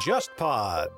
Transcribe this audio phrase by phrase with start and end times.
[0.00, 0.88] JustPod。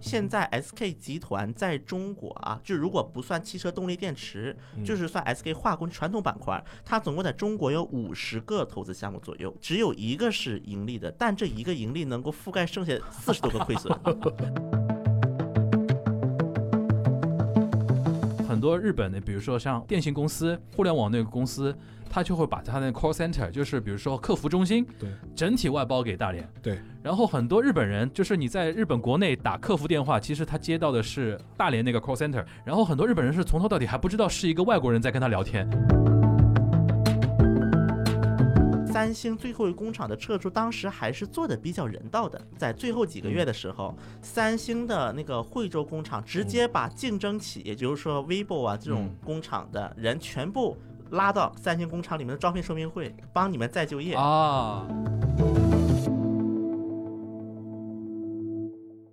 [0.00, 13.98] 现在 SK 集团在中国啊，就如果不算汽车动力电池，就是算 SK 化工传统板块，它总共在中国有五十个投资项目左右，只有一个是盈利的，但这一个盈利能够覆盖剩下四十多个亏损。
[18.58, 21.72] 很多日本的，比如说像电信公司、互联网那个公司，
[22.10, 26.44] 他就会把他的 call center，就是比如说客服中心，对，整体外包给大连。
[26.60, 35.70] 对，然后很多日本人，就是你在日本国内打客服电话，其实他接到的是大连那个 call center，然后很多日本人是从头到底还不知道是一个外国人在跟他聊天。
[38.98, 42.44] 三星最后一工厂的撤出，当时还是做的比较人道的。
[42.56, 50.76] 在最后几个月的时候，三星的那个惠州工厂直接把竞争企业，也就是说 vivo 啊这种工厂的人全部
[51.10, 54.84] 拉到三星工厂里面的招聘说明会，帮你们再就业啊。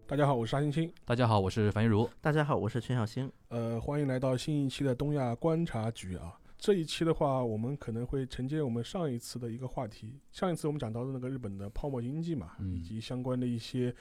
[0.07, 0.91] 大家好，我是沙青青。
[1.05, 2.09] 大家好，我是樊玉茹。
[2.21, 3.31] 大家好，我是全小星。
[3.49, 6.33] 呃，欢迎来到新一期的东亚观察局啊。
[6.65, 10.19] 这一期的话，我们可能会承接我们上一次的一个话题。
[10.31, 13.93] 上一次我们讲到的那个日本的泡沫经济嘛，以及相关的一些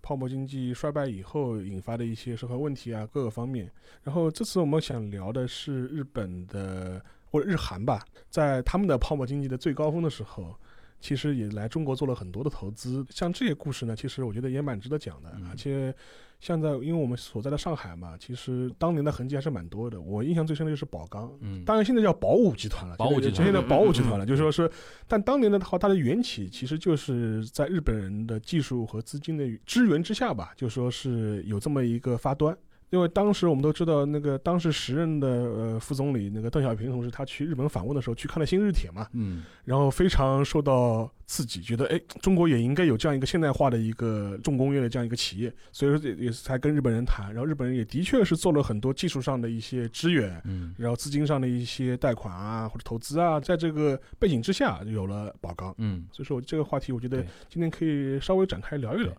[0.00, 3.68] 泡沫经济衰败以后引发的一些社会问题啊，各个方面。
[4.04, 10.54] 然后这次我们想聊的是日本的或者日韩吧，在他们的泡沫经济的最高峰的时候。
[11.00, 15.36] 其实也来中国做了很多的投资，像这些故事呢，其实我觉得也蛮值得讲的。
[15.50, 15.92] 而且，
[16.42, 20.00] 像在因为我们所在的上海嘛，其实当年的痕迹还是蛮多的。
[20.00, 24.68] 我印象最深的就是宝钢，嗯，当然现在叫宝武集团了，宝武集团现在宝武集团了，就是说是，
[25.06, 32.58] 但当年的话，它的缘起其实就是在日本人的技术和资金的支援之下吧，就说是有这么一个发端。
[32.92, 59.10] 因为当时我们都知道，那个当时时任的呃副总理那个邓小平同志，他去日本访问的时候去看了新日铁嘛，嗯，然后非常受到刺激，觉得哎，中国也应该有这样一个现代化的一个重工业的这样一个企业，所以说也也才跟日本人谈，然后日本人也的确是做了很多技术上的一些支援，嗯，然后资金上的一些贷款啊或者投资啊，在这个背景之下有了宝钢，嗯，所以说这个话题我觉得今天可以稍微展开聊一聊。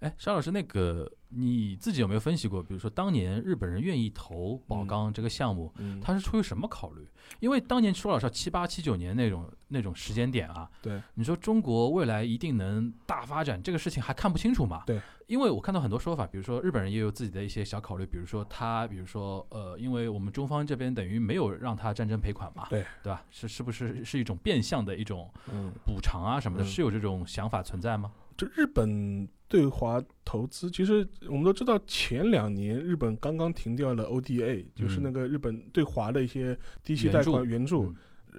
[0.00, 2.62] 哎，沙老师，那个你自己有没有分析过？
[2.62, 5.72] 比如说，当年日本人愿意投宝钢这个项目，
[6.02, 7.06] 他是出于什么考虑？
[7.38, 14.82] 因为当年说老实话，七八七九年那种那种时间点啊，对，你说中国未来一定能大发展，这个事情还看不清楚嘛？
[14.86, 23.22] 对，因为我看到很多说法，比如说日本人也有自己的一些小考虑，比如说他，比如说呃，因为我们中方这边等于没有让他战争赔款嘛，对，对吧？
[23.30, 25.30] 是是不是是一种变相的一种
[25.84, 26.64] 补偿啊什么的？
[26.64, 28.10] 是有这种想法存在吗？
[28.40, 37.94] 就日本对华投资，其实我们都知道，前两年日本刚刚停掉了 ODA，就是那个日本对华的一些低息贷款援助。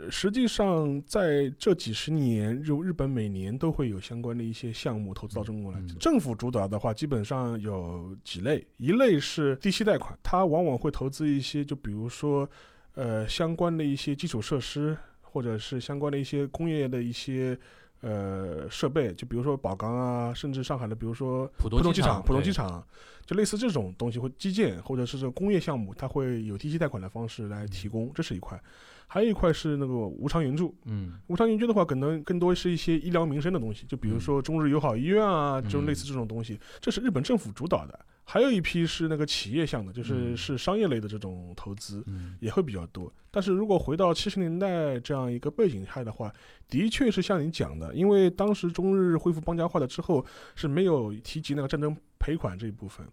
[0.10, 5.80] 实际上，在这几十年，日日本每年都会有相关的一些项目投资到中国来。
[6.00, 12.50] 政府主导的话，基本上有几类，一类是低息贷款，它往往会投资一些，就比如说，
[12.96, 17.56] 呃，相关的一些基础设施，或者是相关的一些工业的一些。
[18.02, 22.84] 呃，设备就比如说宝钢啊，甚至上海的，比如说浦东机场，浦东机场，
[23.26, 28.60] 就类似这种东西，或基建或者是这个工业项目，它会有低息贷款的方式来提供，这是一块。
[29.08, 38.00] 还有一块是那个无偿援助，嗯，无偿援助的话，可能更多是一些医疗民生的东西，就比如说中日友好医院啊，就类似这种东西，这是日本政府主导的。
[38.32, 42.02] 还有一批是那个企业项的，就是是商业类的这种投资，
[42.40, 43.14] 也会比较多。
[43.30, 46.34] 但是如果回到七十年代这样一个背景下的话，
[46.70, 50.26] 的确是像你讲的，因为当时中日恢复邦交化了之后
[50.56, 53.06] 是没有提及那个战争赔款这一部分。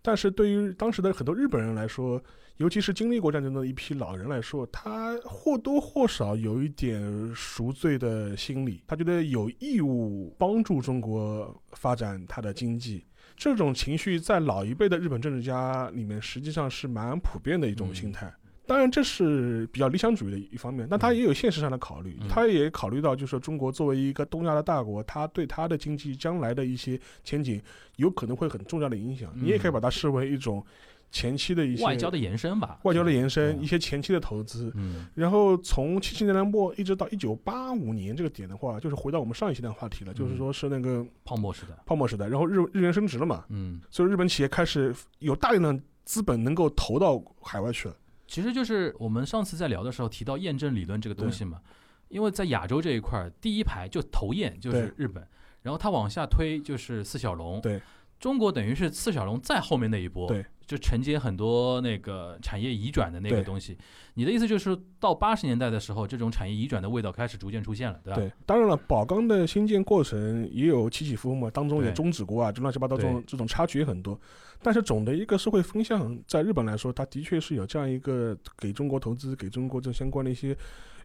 [0.00, 2.22] 但是对于当时的很多日本人来说，
[2.58, 13.04] 尤其是经历过战争的一批老人来说，他或多或少有一点赎罪的心理，他觉得有义务帮助中国发展他的经济。
[13.40, 18.30] 这种情绪在老一辈的日本政治家里面实际上是蛮普遍的一种心态。
[18.66, 22.18] 当然，这是比较理想主义的一方面，但他也有现实上的考虑。
[22.28, 27.60] 他也考虑到，就是说中国作为一个东亚的大国，他对他的经济将来的一些前景
[27.96, 29.32] 有可能会很重要的影响。
[29.34, 30.62] 你也可以把它视为一种
[31.10, 34.72] 前期的一些外交的延伸吧，外交的延伸，一些前期的投资。
[35.14, 42.28] 然后从七七年代末一直到一九八五年这个点的话，就是回到我们上一期的话题了，就是说是那个泡沫时代，泡沫时代。
[42.28, 47.96] 然后日日元升值了嘛，嗯，所以日本企业开始有大量的资本能够投到海外去了。
[48.26, 51.60] 其实就是我们上次在聊的时候提到验证理论这个东西嘛，
[52.08, 55.26] 因为在亚洲这一块，第一排就投验就是日本，
[55.62, 57.80] 然后它往下推就是四小龙，对，
[58.20, 63.76] 中国等于是四小龙再后面那一波，对，就承接很多那个产业移转的那个东西。
[64.14, 68.20] 你的意思就是到八十年代的时候，这种产业移转的味道开始逐渐出现了，对吧？
[68.20, 74.20] 对，当然了，宝钢的兴建过程也有起起伏伏嘛，当中也终止过啊，就乱七八糟这种这种插曲也很多。
[74.62, 80.54] 但是总的一个社会风向，在日本来说，它的确是有这样一个给中国投资、给中国这相关的一些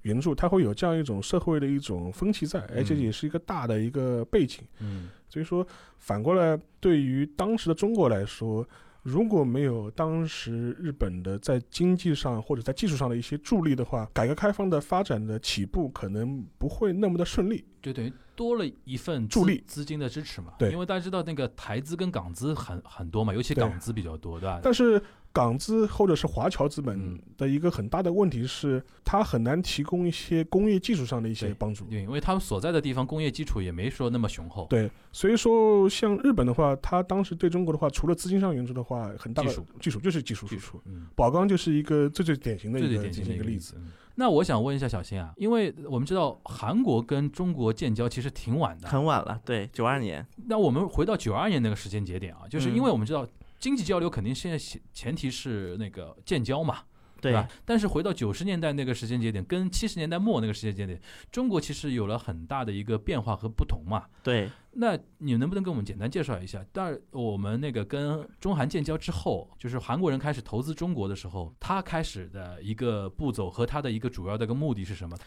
[0.02, 4.62] 援助，它会有这样一种社会的一种风气在，而且也是一个大的一个背景。
[4.80, 5.68] 嗯，所以说
[5.98, 8.66] 反过来，对于当时的中国来说。
[9.04, 17.64] 如果没有当时日本的在经济上或者在技术上的一些助力的话，改革开放的发展的起步可能不会那么的顺利。
[17.84, 20.54] 就等于多了一份助力资金的支持嘛。
[20.58, 24.60] 对，因为大家知道那个台资跟港资很很多嘛，尤其港资比较多，对吧？
[24.64, 25.00] 但是。
[25.36, 34.66] 港资或者是华侨资本的一个很大的问题是，它很难提供一些工业技术上的一些帮助，对，因为他们所在的地方工业基础也没说那么雄厚。
[34.70, 40.82] 对，所以说像日本的话，它当时对中国的话，除了资金上援助的话，很大的技术技术就是技术输出。
[40.86, 43.76] 嗯，宝钢就是一个最最典型的一个典型的一个例子。
[44.16, 50.26] 那我想问一下小新啊，因为我们知道韩国跟中国建交其实挺晚的，很晚了，对，九二年。
[50.48, 53.28] 那我们回到九二年那个时间节点啊，就是因为我们知道。
[53.60, 56.84] 经济交流肯定现在前前提是那个建交嘛，
[57.22, 57.48] 对吧？
[57.64, 64.06] 但是回到九十年代那个时间节点，跟七十年代末那个时间节点，中国其实有了很大的一个变化和不同嘛。
[64.22, 66.64] 对，那你能不能给我们简单介绍一下？
[66.72, 75.18] 但是我们那个跟中韩建交之后，就是韩国人开始投资中国的时候，他开始的一个步骤和他的一个主要的一个目的是什么？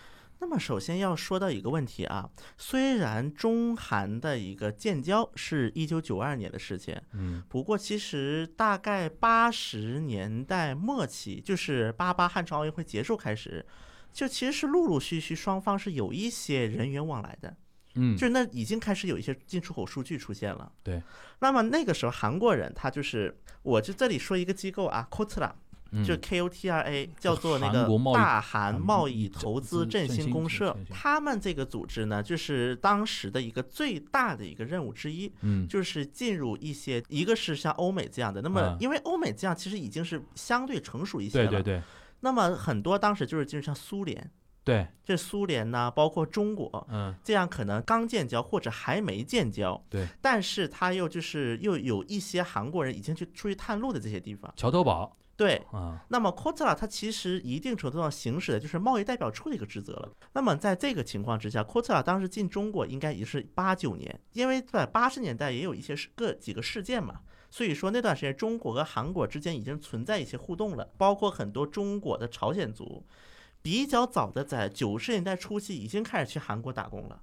[0.41, 13.67] 那么首先要说到一个问题啊，虽然中韩的一个建交是一九九二年的事情，嗯，不过其实大概八十年代末期，就是八八汉城奥运会结束开始，
[14.13, 17.57] 就其实是陆陆续续双方是有一些人员往来的，
[17.97, 21.03] 嗯，就是那已经开始有一些进出口数据出现了，对。
[21.41, 25.55] 那么那个时候韩国人他就是，我就这里说一个机构啊 K O T R A
[27.19, 41.79] 叫做那个大韩贸易投资振兴公社，他们这个组织呢，就是当时的一个最大的一个任务之一，嗯，就是进入一些，一个是像欧美这样的，那么因为欧美这样其实已经是相对成熟一些了，对对。
[41.79, 41.83] 对，
[42.21, 44.31] 那么很多当时就是进入像苏联，
[44.65, 55.17] 对，这苏联呢，包括中国，嗯，这样可能刚建交或者还没建交，对，但是他又就是又有一些韩国人已经去出去探路的这些地方，桥头堡。
[55.39, 60.13] 对，啊，那么 k o t a 它其实一定程度上行使的就是贸易代表处的一个职责了。
[60.33, 73.07] 那么在这个情况之下 k o t a 当时进中国应该也是八九年，因为在八十年代也有一些事个几个事件嘛，所以说那段时间中国和韩国之间已经存在一些互动了，包括很多中国的朝鲜族，
[73.63, 77.23] 比较早的在九十年代初期已经开始去韩国打工了。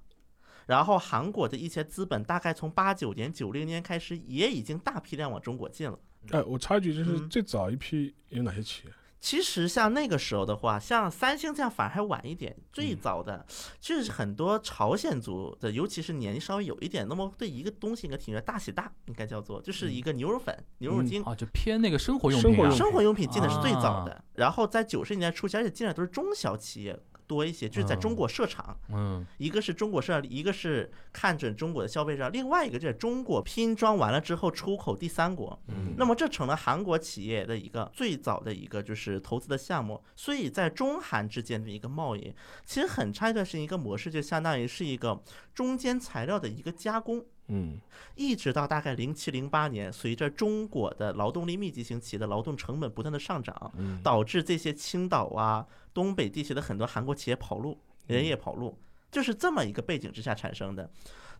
[0.64, 5.98] 然后韩国的一些资本大概从八九年、九零年开始，也已经大批量往中国进了。
[6.30, 8.92] 哎，我插一句，就是最早一批有哪些企业？
[9.18, 12.54] 其实像那个时候的话，像三星这样反而还晚一点。
[12.72, 13.44] 最早的
[13.80, 22.70] 就是很多朝鲜族的，尤其是年纪稍微有一点，那么对一个东西应该挺大喜大，应该叫做就是一个牛肉粉、牛肉精啊，就偏那个生活用品。
[22.70, 26.96] 生活用品进的是最早的，然后在九十年代初期，而且进来都是中小企业。
[27.26, 42.34] 多一些，就是在中国设厂，嗯，一个是中国设，一个是看准中国的消费者，另外一个就是中国拼装完了之后出口第三国，嗯，那么这成了韩国企业的一个最早的一个就是投资的项目，所以在中韩之间的一个贸易，
[42.64, 45.20] 其实很长一段时间一个模式就相当于是一个
[45.54, 47.24] 中间材料的一个加工。
[47.48, 47.80] 嗯，
[48.14, 53.72] 一直到大概零七零八年，随着中国的劳动力密集型企业的劳动成本不断的上涨，
[54.02, 58.78] 导致这些青岛啊、东北地区的很多韩国企业跑路，人也跑路，
[59.10, 60.90] 就是这么一个背景之下产生的。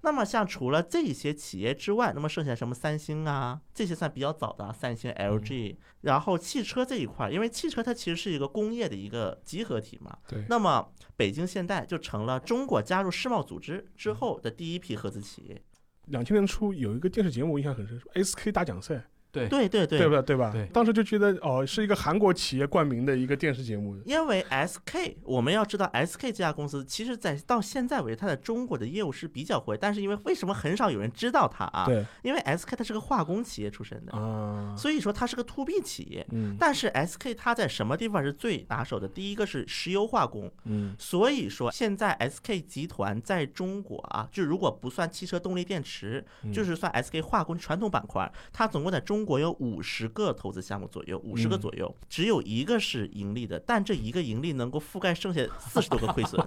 [0.03, 10.17] 那么像除了这些企业之外，那么剩下什么三星啊，这些算比较早的，三星、LG，然后汽车这一块，因为汽车它其实是一个工业的一个集合体嘛。
[10.29, 10.45] 对。
[10.51, 15.63] 那么北京现代就成了中国加入世贸组织之后的第一批合资企业。
[16.07, 19.05] 两千年初有一个电视节目，我印象很深，SK 大奖赛。
[19.49, 20.23] 对对对对，对吧？
[20.23, 20.51] 对吧？
[20.53, 23.97] 对，当时就觉得哦，是一个韩国企业冠名的一个电视节目。
[24.05, 31.87] 因为 SK，我们要知道 SK 这家公司，其实在到现在为止，它在中国的业务是比较活跃，但是因为为什么很少有人知道它啊？
[31.87, 36.27] 对，因为 SK 它是个化工企业出身的啊，所以说它是个 to B 企业。
[36.33, 39.07] 嗯，但是 SK 它在什么地方是最拿手的？
[39.09, 40.51] 第一个是石油化工。
[40.65, 56.41] 嗯，所以说现在 SK 集团在中国啊，就如果不算汽车动力电池，就是算 SK 化工传统板块，它总共在中国有五十个投资项目左右，五十个左右，只有一个是盈利的，但这一个盈利能够覆盖剩下四十多个 亏损。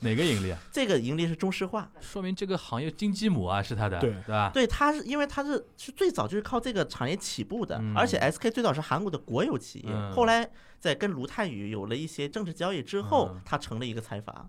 [0.00, 0.58] 哪个盈利啊？
[0.72, 4.50] 这个盈利是中石化，说明这个行业金鸡母啊是它的，对对吧？
[4.52, 14.48] 对，它是因为它是是最早就是靠这个产业起步的，而且 SK 最早是韩国的国有企业，后来在跟卢泰愚有了一些政治交易之后，它成了一个财阀，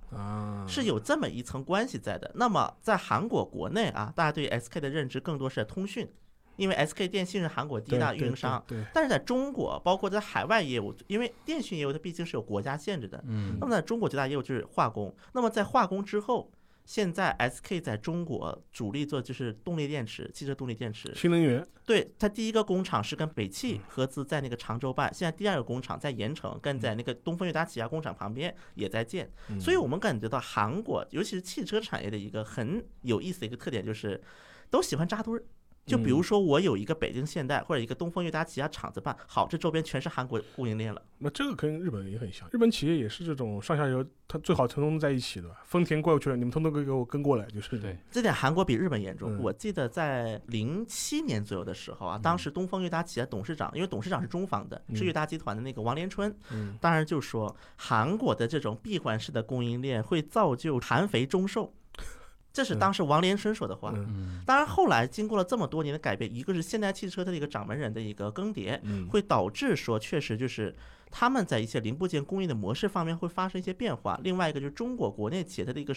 [0.67, 2.31] 是有这么一层关系在的。
[2.36, 6.07] 那么在韩国国内啊，大家对 SK 的认知更多是在通讯。
[6.57, 13.23] 因为 SK 电信是韩国第一大运营商，但是在中国，包括在海外业务，因为电信业务它毕竟是有国家限制的。
[13.27, 13.57] 嗯。
[13.59, 15.15] 那么在中国最大业务就是化工。
[15.33, 16.51] 那么在化工之后，
[16.85, 21.13] 现在 SK 在中国主力做就是动力电池、汽车动力电池。
[21.15, 21.65] 新能源。
[21.85, 29.29] 对，它第一个工厂是跟北汽合资在那个常州办，现在第二个工厂在盐城，跟在那个东风悦达起亚工厂旁边也在建。
[29.59, 34.21] 所以我们感觉到韩国，尤其是汽车产业的一个很有意思的一个特点，就是
[34.69, 35.43] 都喜欢扎堆儿。
[35.88, 41.01] 就比如说，我有一个北京现代或者一个东风悦达起亚厂子办好，这周边全是韩国供应链了。
[41.20, 45.50] 那这个跟日本也很像，日本企业也是这种上下游，它最好通通在一起的。
[45.63, 47.98] 丰田过去了，你们通通给给我跟过来，就是对。
[48.12, 49.39] 这点韩国比日本严重。
[49.39, 56.36] 我记得在零七年左右的时候啊，当时东风悦达起亚董事长，因为董事长是中方的，是悦达集团的那个王连春，
[56.82, 61.74] 当然就说韩国的这种闭环式的供应链会造就韩肥中瘦。
[62.57, 63.93] 这是当时王连春说的话。
[64.43, 70.75] 当然，后来经过了这么多年的改变，一个是现代汽车的一个掌门人的一个更迭，会导致说确实就是
[71.11, 74.19] 他们在一些零部件供应的模式方面会发生一些变化。
[74.23, 75.95] 另外一个就是中国国内企业它的一个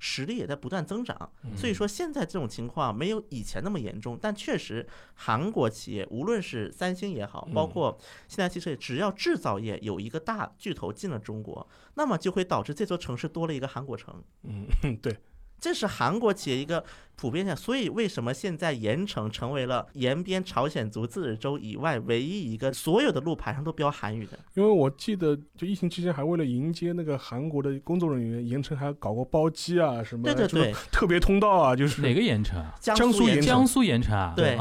[0.00, 1.16] 实力也在不断增长。
[1.54, 14.20] 所以说现在这种情况没有以前那么严重，但确实韩国企业无论是三星也好，包括现代汽车，只要制造业有一个大巨头进了中国，那么就会导致这座城市多了一个韩国城。
[14.42, 14.66] 嗯，
[15.00, 15.16] 对。
[15.60, 16.84] 这是韩国企业一个
[17.16, 24.38] 普遍性，所以为什么现在盐城成为了延边朝鲜族自治州以外唯一一个所有的路牌上都标韩语的？
[24.54, 32.74] 因为我记得，就疫情期间还为了迎接那个韩国的工作人员，盐城还搞过包机啊什么，对对对，特别通道啊，就是哪个盐城啊？
[32.80, 34.32] 江苏盐城江苏盐城啊？
[34.34, 34.56] 对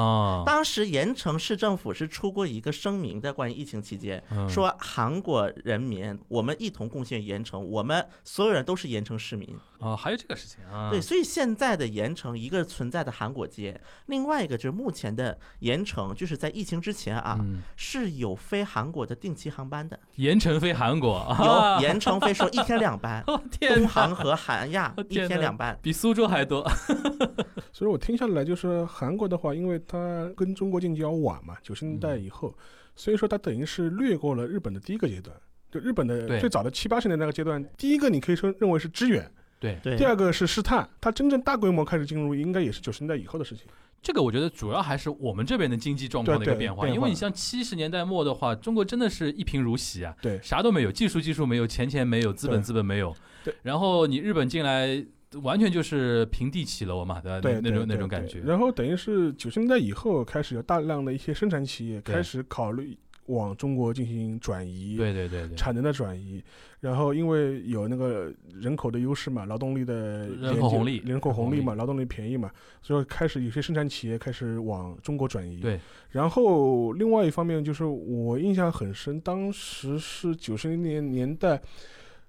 [0.45, 9.55] 当时盐城市政府是出过一个声明的，关于疫情期间，说韩国人民，我们一同贡献盐城，我们所有人都是盐城市民。
[9.79, 10.88] 哦，还有这个事情啊？
[10.89, 17.39] 对，所以现在的盐城，一个存在的韩国街，另外一个就是目前的盐城，就是在疫情之前啊，
[17.75, 19.99] 是有飞韩国的定期航班的。
[20.15, 21.25] 盐城飞韩国，
[21.79, 26.69] 有盐城飞说一天两班，东航和韩亚一天两班，比苏州还多。
[27.71, 32.55] 所以我听下来，就是韩国的话，因为它跟中国经济要晚嘛，九十年代以后，
[32.95, 35.35] 所以说它等于是略过了日本的第一个阶段，
[35.71, 39.31] 就日本的最早的七八十年代那个阶段，第一个你可以说认为是支援。
[39.59, 43.65] 对，第二个是试探，它真正大规模开始进入，应该也是九十年代以后的事情。
[44.01, 53.13] 这个我觉得主要还是我们这边的经济状况的一个变化，因为你像七十年代末的话，中国真的是一贫如洗啊，对，啥都没有，技术技术没有，钱钱没有，资本资本没有，
[53.43, 53.53] 对。
[53.61, 55.05] 然后你日本进来，
[55.43, 57.41] 完全就是平地起楼嘛，对吧？
[57.41, 58.39] 对，那种那种感觉。
[58.39, 62.97] 然后等于是九十年代以后开始有大量的一些生产企业开始考虑。
[63.29, 66.43] 往中国进行转移，对对对对，产能的转移，
[66.79, 75.61] 然后因为有那个人口的优势嘛，劳动力的人口红利，人口红利嘛，劳动力便宜嘛，所以开始有些生产企业开始往中国转移。
[75.61, 81.61] 对，然后另外一方面就是我印象很深，当时是九十年年代，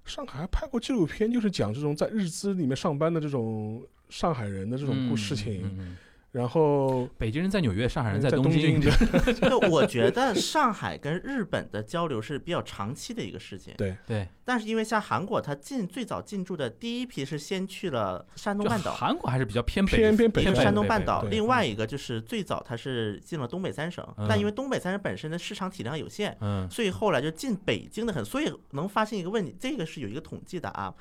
[0.05, 5.97] 上海还拍过纪录片，就是讲这种在日资里面上班的这种上海人的这种故事情。
[6.33, 8.81] 然后，北京人在纽约，上海人在东京。
[9.51, 13.75] 就我觉得上海跟日本的交流是比较长期的一个事情。
[13.77, 14.29] 对对。
[14.45, 18.95] 但是因为像韩国，它进最早进驻的第一批是先去了山东半岛。
[18.95, 21.23] 韩国还是比较偏北，偏偏北山东半岛。
[21.23, 26.37] 另外一个就是最早它是进了东北三省，但因为东北三省本身的市场体量有限，
[26.71, 28.25] 所以后来就进北京的很。
[28.25, 30.95] 所以能发现一个问题，这个是有一个统计的啊，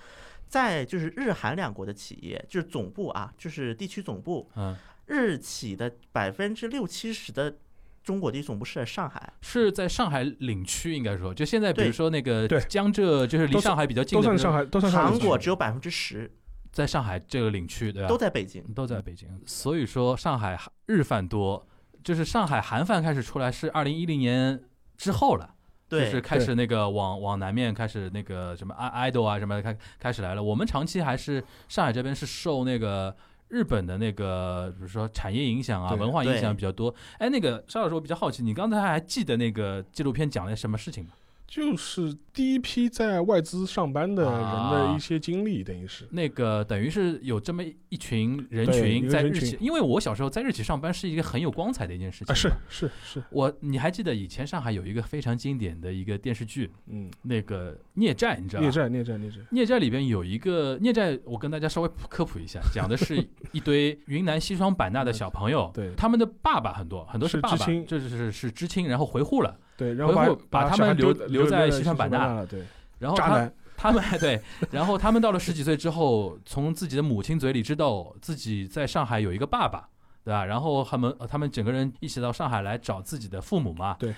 [0.48, 4.76] 在就是日韩两国的企业，就是总部啊，就是地区总部，嗯。
[5.10, 7.58] 日企的百分之六七十的
[8.04, 16.32] 中国的总部是在上海，是在上海领区，应该说，就现在比如说那个江浙，就是离上海比较近的，都算上海，都算韩国只有百分之十，
[16.72, 18.08] 在上海这个领区，对吧？
[18.08, 19.28] 都在北京，都在北京。
[19.46, 21.68] 所以说，上海日饭多，
[22.04, 24.64] 就是上海韩饭开始出来是二零一零年
[24.96, 25.56] 之后了，
[25.90, 30.42] 就是开始那个往往南面开始那个什么爱 idol 啊什么开开始来了。
[30.42, 33.16] 我们长期还是上海这边是受那个。
[33.50, 36.94] 日本的那个，比如说产业影响啊，文化影响比较多。
[37.18, 41.12] 哎，那个沙老师，我比较好奇，你刚才还记得那个纪录片讲了什么事情吗？
[41.50, 52.36] 就是第一批在外资上班的人的一些经历，等于是那个等于是有这么一群人群在日企，因为我小时候在日企上班是一个很有光彩的一件事情。
[52.36, 58.68] 是是是，我你还记得以前上海有一个非常经典的一个电视剧，嗯，那个孽债，你知道吗？
[58.68, 69.58] 孽债孽债孽债，孽债里边有一个孽债，我跟大家稍微科普一下，讲的是 一堆云南西双版纳的小朋友，对，他们的爸爸很多很多是爸爸，这是是知青，然后回沪了。
[69.80, 72.66] 对，然后把他们留留在西双版纳，对，
[73.00, 79.88] 然后他他们 对，然后他们到了十几岁之后，从自己的母亲嘴里知道自己在上海有一个爸爸，
[80.26, 80.44] 对吧？
[80.44, 83.96] 然后他们他们整个人一起到上海来找自己的父母嘛。
[83.98, 84.14] 对，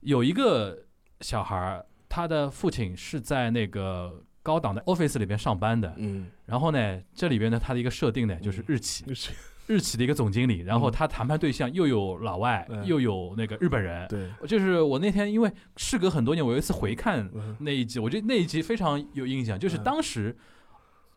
[0.00, 0.76] 有一个
[1.20, 9.04] 小孩儿，他的父亲是在那个高档的 office 里边上班的，嗯，然后呢，这里边呢，他的一个设定呢，就是日企。
[9.68, 14.08] 日企的一个总经理，然后他谈判对象又有老外，又有那个日本人。
[14.08, 20.36] 对，就是我那天因为事隔很多年，我有一次回看那一集，我觉得那一集非常有印象，就是当时。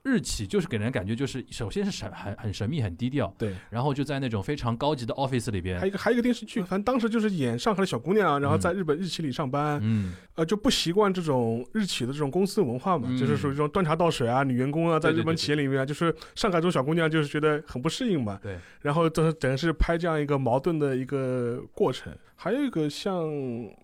[0.03, 23.29] 日企就是给人感觉就是首先是神很很神秘很低调，对，然后就在那种非常高级的 office 里边，还有一个还有一个电视剧，反正当时就是演上海的小姑娘，然后在日本日企里上班，嗯，呃就不习惯这种日企的这种公司文化嘛，就是属于这种端茶倒水啊，女员工啊，在日本企业里面啊，就是上海这种小姑娘就是觉得很不适应嘛，对，然后等等是拍这样一个矛盾的一个过程，还有一个像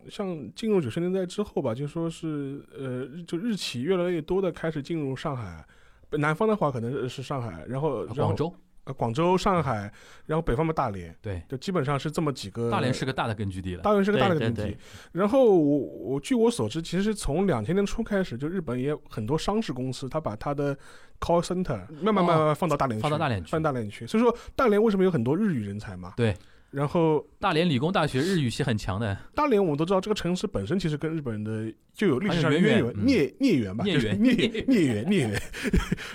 [0.10, 5.64] 像进入九十年代之后吧，就说是呃就日企越来越多的开始进入上海。
[6.12, 8.54] 南方的话可能是是上海，然后广州，
[8.86, 9.92] 呃，广州、上海，
[10.26, 12.72] 然后北方的大连，对，就基本上是这么几个。
[12.72, 13.82] 大连是个大的根据地了。
[13.82, 14.78] 大连是个大的根据地。
[15.12, 20.74] 然后我我据我所知，其实从两千年初开始，就日本也很多商事公司，他把他的
[21.20, 24.08] call center 慢慢慢慢放到大连去，放到大连去，放大连去。
[24.08, 26.14] 所以说，大连为什么有很多日语人才嘛？
[26.16, 26.34] 对。
[26.70, 29.18] 然后，大连理工大学日语系很强的。
[29.34, 34.34] 大连我们都知道，这个城市本身其实跟日本人的就有历史上渊源，孽孽缘吧，孽缘孽
[34.68, 35.42] 孽缘 孽缘，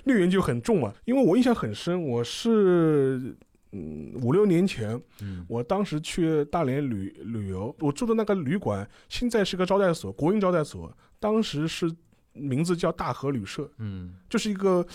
[0.04, 0.92] 孽缘就很重嘛。
[1.06, 3.34] 因为我印象很深，我是
[3.72, 5.00] 嗯五六年前，
[5.48, 11.90] 我当时去大连旅旅游，我住的那个旅馆现在是个招待所，国营招待所，当时是
[12.34, 14.86] 名字叫大和旅社，嗯，就是一个。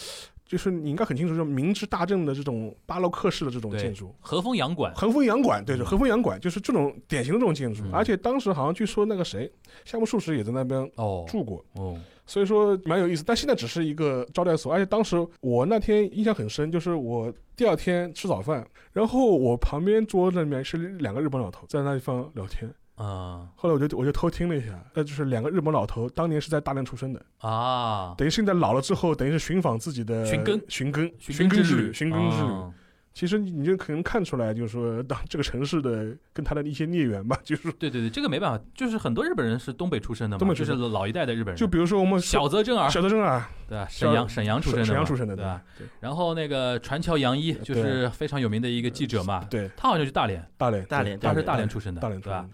[0.47, 7.83] 就是你应该很清楚，就明治大正的这种巴洛克式的这种建筑，和风洋馆，和风洋馆，对，是和风洋馆，就是这种典型的这种建筑。
[7.91, 9.51] 而且当时好像据说那个谁，
[9.83, 10.89] 夏目漱石也在那边
[11.27, 13.23] 住过，哦，所以说蛮有意思。
[13.25, 22.73] 但现在只是一个招待所，而且当时我那天印象很深，就是我第二天吃早饭，然后我旁边桌子里面是两个日本老头在那地方聊天。
[22.97, 27.21] 啊，后来我就我就偷听了一下，那就是两个日本老头，当年是在大连出生的。
[27.39, 30.59] 啊，等于现在老了之后，等于是寻访自己的寻根。
[30.67, 32.49] 寻根寻根之旅，寻根之旅。
[33.13, 43.87] 其实你就可能看出来，就是说 当这个城市的跟他的一些孽缘吧， 就是对对对，这个没办法，就是很多日本人是东北出生的嘛，就是老一代的日本人，就比如说我们小泽正儿，小泽正儿，对吧？
[43.89, 45.61] 沈阳沈阳出生的，沈阳出生的，对吧？
[45.99, 52.47] 然后那个传桥洋一就是非常有名的一个记者嘛，对，他好像就大连，大连，大连，他是大连出生的，大连对吧？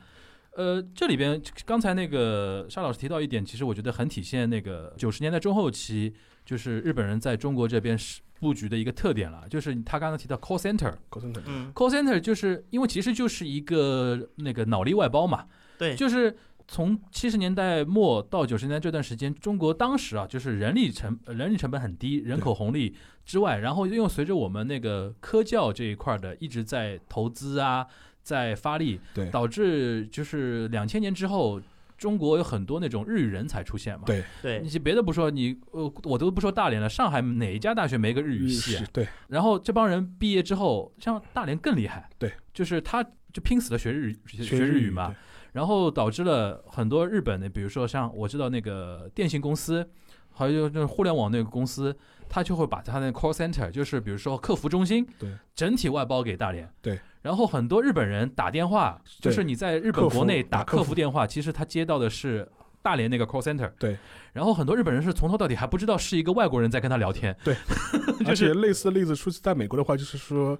[0.55, 6.13] 呃，这里边刚才那个沙老师提到一点，其实我觉得很体现那个九十年代中后期，
[6.45, 9.47] 就是日本人在中国这边是布局的一个特点了。
[9.49, 15.47] 就是他刚才提到 call center，call center，嗯，call center 就是因为其实就是一个那个脑力外包嘛。
[15.79, 16.37] 对，就是
[16.67, 27.87] 从七十年代末到九十年代这段时间，中国当时啊，就是人力成人力成本很低，人口红利之外，然后又随着我们那个科教这一块的一直在投资啊。
[28.23, 31.61] 在发力，对，导致就是两千年之后，
[31.97, 34.05] 中国有很多那种日语人才出现嘛。
[34.05, 38.83] 对，对，你别的不说，你呃，我都不说大连了，上海哪一家大学没个日语系？
[38.91, 39.07] 对。
[39.27, 45.13] 然后这帮人毕业之后，像大连更厉害，对，就是他就拼死的学日语，学日语嘛。
[45.51, 49.87] 然后导致了很多日本的，比如说像我知道那个电信公司，
[50.31, 51.95] 还有那互联网那个公司。
[52.29, 56.99] 他就会把他的 call center，就是比如说客服中心，对，整体外包给大连，对。
[57.23, 62.47] 然后很多日本人打电话，就是你在日本国内打客服电话，其实他接到的是
[62.83, 63.97] 大连那个 call center，对。
[64.33, 67.55] 然后很多日本人是从头到底还不知道是一个外国人在跟他聊天，对。
[68.27, 70.55] 而且类似的例子出在美国的话，就是说。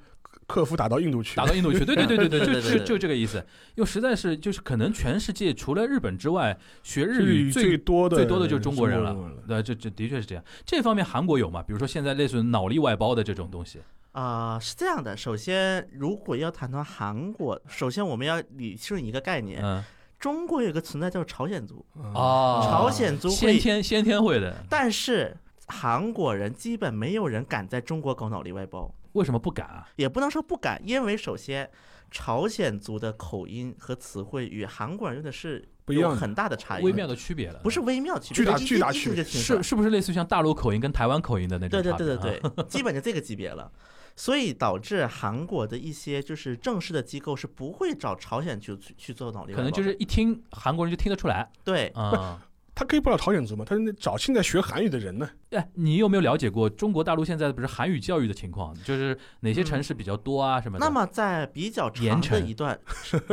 [0.46, 3.38] 客服打到印度去，打到印度去，对对对对对， 就就就这个意思。
[3.76, 9.16] 因为实在是就是可能全世界除了日本之外，学日语最多的最多的就是中国人了。
[9.48, 10.44] 对，这这的确是这样。
[10.66, 11.64] 这方面韩国有吗？
[11.64, 13.80] 比如说现在类似于脑力外包的这种东西
[14.14, 15.16] 啊，是这样的。
[15.18, 19.62] 首先，如果要谈到韩国，首先我们要理清一个概念。
[19.64, 19.84] 嗯，
[20.20, 25.36] 中国有个存在叫朝鲜族啊，朝鲜族先天先天会的，但是
[25.68, 28.94] 韩国人基本没有人敢在中国搞脑力外包。
[29.14, 29.88] 为什么不敢啊？
[29.96, 31.70] 也不能说不敢，因为首先，
[32.10, 37.60] 朝鲜族的口音和词汇与韩国人用的是不一样，很大的差异，微妙的区别了。
[37.64, 41.82] 不是微妙区别，巨大巨大区别，是是不是类似于像大陆口音跟台湾口音的那种？
[41.82, 43.72] 对对对对对，基本就这个级别了。
[44.16, 51.52] 所以导致韩国的一些就是正式的机构是不会找朝鲜去去做脑力，可能就是一听韩国人就听得出来。
[51.64, 52.48] 对啊。
[52.76, 53.64] 他可以不找朝鲜族吗？
[53.64, 55.30] 他找现在学韩语的人呢？
[55.52, 58.76] 哎，你有没有了解过中国大陆现在不是韩语教育的情况？
[58.84, 60.60] 就是哪些城市比较多啊？
[60.60, 60.80] 什么？
[60.80, 62.78] 那么在比较长的一段，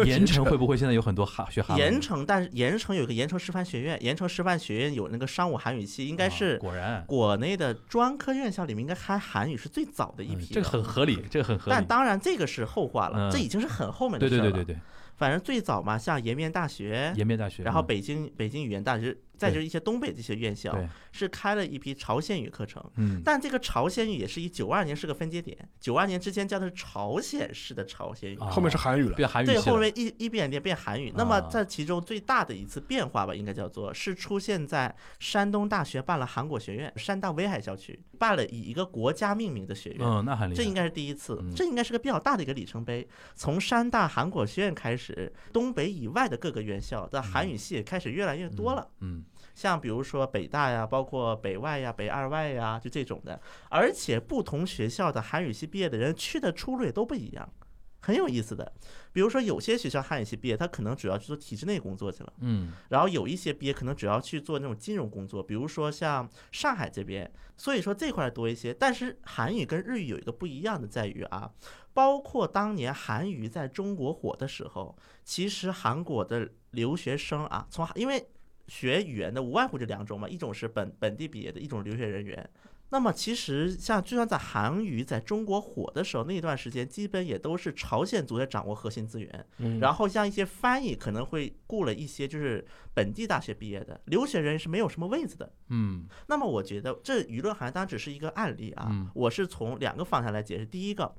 [0.05, 1.79] 盐城会不会现在有很多韩学韩？
[1.79, 10.53] 盐城，但是盐城有个盐城师范学院，盐城师范学院有那个商务韩语系，应该是果然国内的专科院校里面应该开韩语是最早的一批。
[10.53, 11.71] 这个很合理，这个很合理。
[11.71, 14.43] 但当然这个是后话了，这已经是很后面的事了。
[14.43, 14.81] 对对对对对。
[15.17, 19.17] 反正最早嘛，像延边大学，延边大学，然后北京北京语言大学。
[19.41, 20.79] 再就是一些东北这些院校
[21.13, 31.11] 是开了一批朝鲜语课程，嗯，但这个朝鲜语也是以九二年是个分界点，九二年之前教的是朝鲜式的朝鲜语，后面是韩语了，变韩语对，后面一一变变变韩语。
[31.17, 43.09] 那么在其中最大的一次变化吧，应该叫做是出现在山东大学办了韩国学院，山大威海校区办了以一个国家命名的学院，嗯，那很厉害，这应该是第一次，这应该是个比较大的一个里程碑。
[43.35, 49.25] 从山大韩国学院开始，东北以外的各个院校的韩语系也开始越来越多了，嗯。
[49.55, 53.41] 像比如说北大呀，包括北外呀、北二外呀，就这种的。
[53.69, 57.53] 而且不同学校的韩语系毕业的人去的出路也都不一样，
[58.01, 58.73] 很有意思的。
[59.13, 62.73] 比如说有些学校韩语系毕业，他可能主要去做体制内工作去了，嗯。
[62.89, 68.73] 然后有一些毕业可能主要去做那种金融工作，比如说像上海这边，所以说这块多一些。
[68.73, 71.51] 但是韩语跟日语有一个不一样的在于啊，
[71.93, 78.27] 包括当年韩语在中国火的时候，其实韩国的留学生啊，从因为。
[78.71, 82.49] 学语言的无外乎这两种嘛，一种是本本地毕业的，一种留学人员。
[82.93, 89.47] 那么其实像就算在韩语在中国火的时候，那段时间基本也都是朝鲜族在掌握核心资源。
[89.81, 95.53] 然后像一些翻译可能会雇了一些就是本地大学毕业的留学人是没有什么位子的。
[95.69, 96.07] 嗯。
[96.29, 100.67] 那么我觉得这舆论涵当然只是一个案例啊，我是从两个方向来解释。
[100.67, 101.15] 第一个，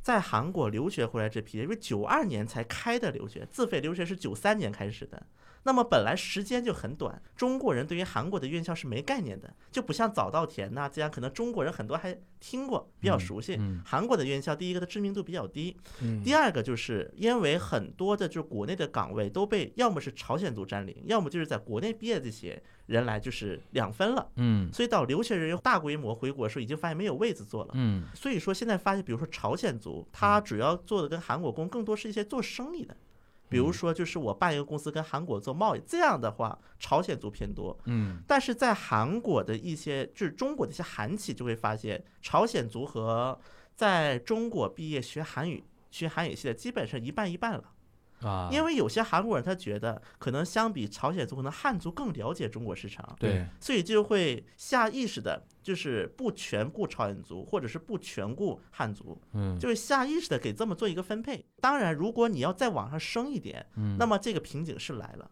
[0.00, 5.24] 在韩国留学回来这批，因为九二年才开的留学，自费留学是九三年开始的。
[5.64, 13.58] 那么本来时间就很短，中国人对于韩国的院校是没概念的，就不像早稻田呐这样，可能中国人很多还听过，比较熟悉。
[13.84, 15.76] 韩国的院校，第一个的知名度比较低，
[16.22, 24.28] 第二个就是因为很多的就国内的岗位都被要么是朝鲜族占领，要么就是在国内毕业这些人来就是两分了。
[24.36, 27.70] 嗯，所以到留学人员大规模回国的时候，已经发现没有位子坐了。
[27.72, 32.94] 嗯，所以说现在发现，比如说朝鲜族，他主要做的跟韩国工更多是一些做生意的。
[33.54, 37.78] 比如说，就是我办一个公司跟韩国做贸易，这样的话，朝鲜族偏多。
[37.84, 43.38] 嗯，但是在韩国的一些，就是中国的一些韩企就会发现，朝鲜族和
[43.76, 45.62] 在中国毕业学韩语、
[45.92, 47.64] 学韩语系的基本上一半一半了。
[48.22, 61.44] 啊，因为有些韩国人他觉得，可能相比朝鲜族，可能汉族更了解中国市场，对，所以就会下意识的，就是不全顾朝鲜族，或者是不全顾汉族，嗯，就是下意识的给这么做一个分配。
[61.60, 65.30] 当然，如果你要再往上升一点，嗯，那么这个瓶颈是来了。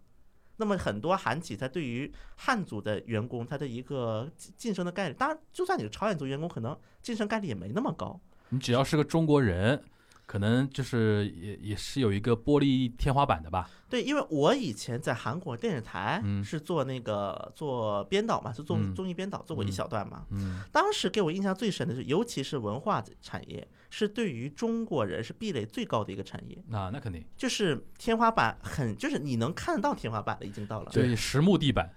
[0.56, 8.18] 那么很多韩企，它对于汉族的员工，他的一个晋升的概率，当然，就算你是朝鲜族员工，可能晋升概率也没那么高。
[8.48, 9.84] 你只要是个中国人。
[10.26, 13.68] 可能就是也也是有一个玻璃天花板的吧。
[13.88, 20.24] 对，因为我以前在韩国电视台是做那个做编导嘛，是做综艺编导，做过一小段嘛。
[20.30, 20.62] 嗯。
[20.72, 26.56] 当时给我印象最深的是，尤其是文化产业，是对于中国人是壁垒最高的一个产业。
[26.70, 27.22] 啊，那肯定。
[27.36, 30.90] 就是天花板很，就是你能看得到天花板了，已经到了。
[30.90, 31.92] 对，实木地板。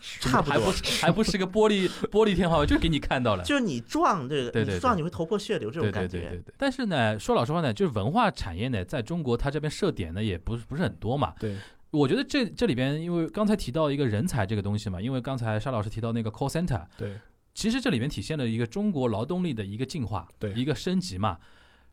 [0.00, 3.44] 差不多，还不是个玻璃 玻璃天花板，就给你看到了。
[3.44, 6.18] 就是你撞这个，你撞你会头破血流这种感觉。
[6.18, 6.54] 对对对对。
[6.56, 11.34] 但是呢，说老实话呢，就是文化产业呢，在中国它这边设点呢，也不是不是很多嘛。
[11.38, 11.56] 对。
[11.90, 17.18] 我觉得这这里边，因为刚才提到一个人才这个东西嘛，因为刚才沙老师提到那个 call center，对。
[17.52, 21.38] 其实这里面体现了一个中国劳动力的一个进化，对，一个升级嘛。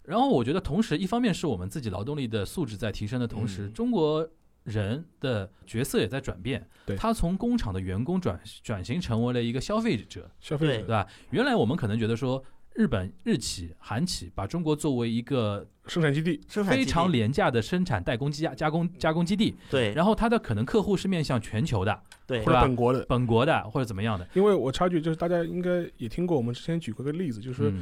[0.03, 4.27] 然后我觉得，同时一方面是我们自己劳动力的素质在提升的同时，中国。
[4.67, 11.07] 人的角色也在转变，他从工厂的员工转转型成为了一个消费者，消费者对吧？
[11.29, 12.43] 原来我们可能觉得说，
[12.75, 19.93] 日本日企、韩企把中国作为一个生产基地，非常廉价的生产代工机加工加工基地，对。
[19.93, 24.27] 然后它的可能客户是面向全球的，对，或者本国的，本国的或者怎么样的。
[24.33, 27.73] 因为我插句，就是大家应该也听过，我们之前举过个例子，就是。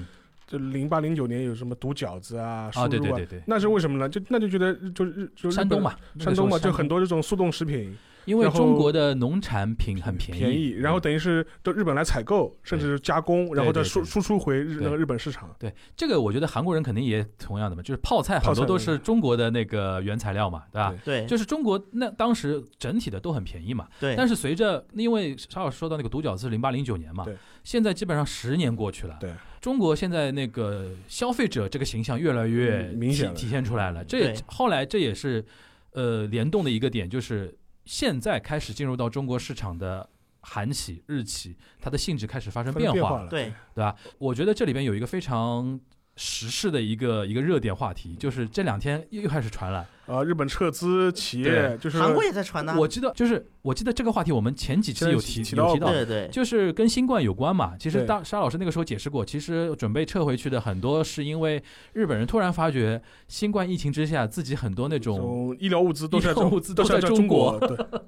[0.47, 4.07] 就零八零九年有什么毒饺子啊，啊对对对对，那是为什么呢？
[4.07, 15.55] 就那就觉得就是就山东嘛，山东嘛，就很多这种速冻食品，因为中国的农产品很便宜，便宜，然后等于是到日本来采购，甚至是加工，然后再输输出回日那个日本市场。
[15.59, 20.95] 对这个，我觉得韩国人肯定也同样的嘛，就是泡菜好多都是中国的那个原材料嘛，对吧？
[21.05, 23.87] 对，就是中国那当时整体的都很便宜嘛。
[23.99, 24.15] 对。
[24.15, 27.35] 但是随着因为沙老师说到那个独角是零八零九年嘛，对。
[27.63, 29.31] 现在基本上十年过去了，对。
[29.61, 35.45] 中国现在那个消费者这个形象越来越明显体现出来了，这也后来这也是
[35.91, 37.55] 呃联动的一个点，就是。
[37.85, 40.09] 现在开始进入到中国市场的
[40.41, 43.95] 韩企、日企，它的性质开始发生变化了，对对吧？
[44.17, 45.79] 我觉得这里边有一个非常。
[46.17, 52.73] 时事的一个一个热点话题，就是这两天又开始传了啊，日本撤资企业，就是韩国也在传呢。
[52.77, 57.75] 我记得就是我记得这个话题，我们前几期有提有提到，对对，就是跟新冠有关嘛。
[57.77, 67.59] 其实当沙老师那个时候解释过，其实准备撤回去的很多是因为日本人突然发觉新冠疫情之下，自己很多那种医疗物资都在物资都在中国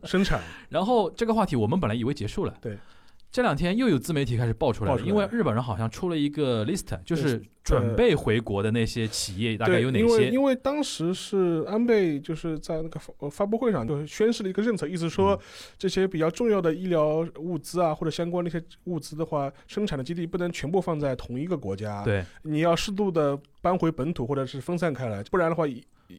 [0.04, 0.42] 生产。
[0.70, 2.78] 然后这个话题我们本来以为结束了，对。
[3.30, 10.06] 这两天又有自媒体开始爆出来了，因为日本人好像出了一个 list，就是准备回国的那些企业大概有哪些？
[10.06, 15.40] 因为因为当时是安倍就是在那个发发布会上就宣示了一个政策，意思说
[15.78, 25.66] 这些比较重要的医疗物资啊或者相关那些物资的话，生产的基地不能全部放在同一个国家，对，你要适度的搬回本土或者是分散开来，不然的话。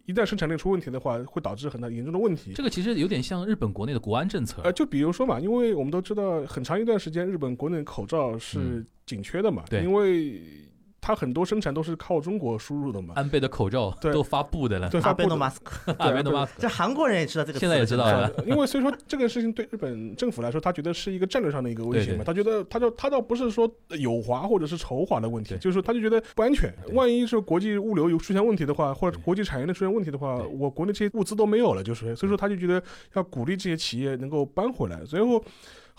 [0.05, 2.53] 一旦生产链出问题的话，会导致很大严重的问题。
[2.55, 4.61] 这个其实有点像日本国内的国安政策。
[4.63, 10.43] 呃，就比如说嘛，因为我们都知道，很长一段时间日本国内口罩是紧缺的嘛，对，因为。
[11.01, 13.15] 它很多生产都是靠中国输入的嘛？
[13.17, 18.31] 安倍的口罩都发布的了，对，发布的马斯克，阿贝诺马斯克， 这韩国人也知道这个，现在也知道了。
[18.45, 22.25] 因为所以说这个事情对日本政府来说，他觉得是一个战略上的一个威胁嘛。
[22.25, 26.73] 他觉得他就他倒不是说有华或者是仇华的问题，就是说他就觉得不安全。
[26.93, 32.83] 万一是国际物流有出现问题的话，或者国际产业链出现问题的话，我国内这些物资都没有了，就是所以说他就觉得
[33.15, 35.03] 要鼓励这些企业能够搬回来。
[35.05, 35.43] 最后。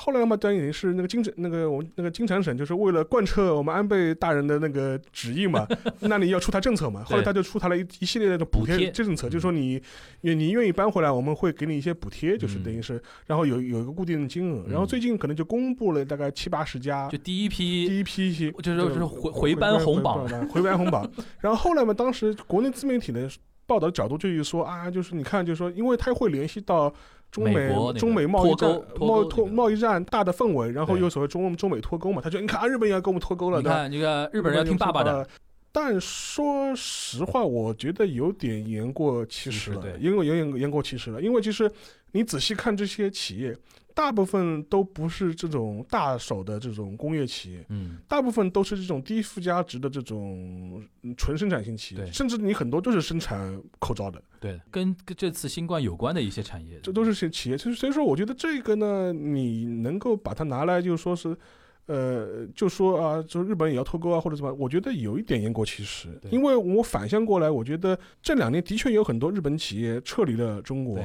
[0.01, 5.67] 后来嘛，当然也是那个金那个我们那个金产省，就是为了贯彻我们安倍大人的那个旨意嘛，
[5.99, 7.03] 那你要出台政策嘛。
[7.03, 9.81] 后来他就出台了一一系列的补贴政策，就是说你
[10.21, 14.65] 你你愿意搬回来，我们会给你一些补贴，就是等于是，然后有有一个固定的金额。
[14.69, 21.05] 然后最近可能就公布了大概七八十家，就第一批第一批些，就是就是回回搬红榜，回搬红榜。
[21.41, 23.29] 然后后来嘛，当时国内自媒体的
[23.65, 26.93] 报道角度就是说啊，就是你看，就是说，因为他会联系到。
[27.31, 35.27] 中美中美贸易战贸脱贸易战大的氛围，然后又所谓中中美脱钩嘛，他就你看啊日本也要跟我们脱钩了，你看这个日本人要听爸爸的。
[35.71, 41.71] 但说实话，我觉得有点言过其实了，因为有点言过其实了，因为其实
[42.11, 43.55] 你仔细看这些企业。
[43.99, 50.81] 大部分都不是这种大手的这种工业企业，嗯，大部分都是这种低附加值的这种
[51.17, 57.57] 纯生产型企业，甚至你很多都是生产口罩的，对，跟这次新冠有关的一些产业，这都是些企业。
[57.57, 61.37] 所以所以说，我觉得这个呢，你能够把它拿来，就是说是，
[61.87, 70.97] 呃，就说啊，就日本也要脱钩啊，或者怎么，我觉得有一点言过其实，因为我反向过来，我觉得这两年的确有很多日本企业撤离了中国。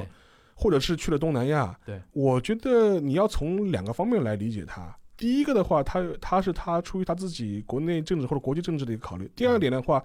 [0.55, 4.95] 或者是去了东南亚，对，我觉得你要从两个方面来理解它。
[5.17, 9.29] 第一个的话，他他是他出于他自己国内政治或者国际政治的一个考虑。
[9.35, 10.01] 第二点的话，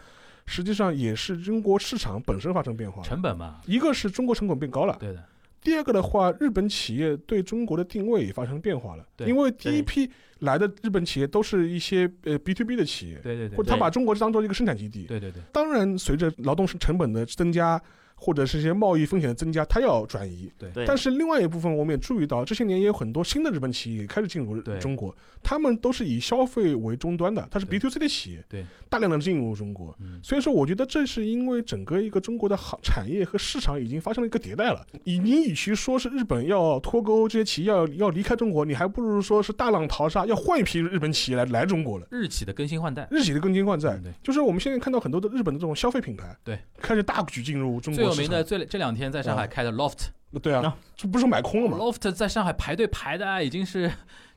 [0.46, 5.24] 实际上也是中国市场本身发生变化，成本嘛，一个是中国成本变高了，对的。
[5.62, 10.10] 第二个的话，日本企业对中国的定位也发生变化了，因为第一批
[10.40, 15.42] 来的日本企业都是一些呃 B to B 的企业，对对对，或者他把中国当做一个生产基地，对对对。
[15.52, 17.80] 当然，随着劳动成本的增加。
[18.20, 20.52] 或者是一些贸易风险的增加，它要转移。
[20.58, 29.96] 对，但是另外一部分我们也注意到，这些年也有很多新的日本企业开始进入中国，他们都是以消费为终端的，它是 B to C 的企业，对，大量的进入中国。
[30.22, 34.86] 所以说，我觉得这是因为整个一个中国的行产业和市场已经发生了一个迭代了。
[35.04, 42.06] 你你与其说是日本要脱钩，这些企业要要离开中国，你还不如说是大浪淘沙，要换一批日本企业来来中国了。
[42.10, 48.09] 日企的更新换代，日企的更新换代，就是我们现在看到很多的日本的这种消费品牌，对，开始大举进入中国。
[48.14, 48.90] 最有名的最这两。
[48.90, 50.08] 两天在上海开的 Loft，
[50.42, 53.90] 对啊，这不是买空了吗？Loft 在上海排队排的已经是。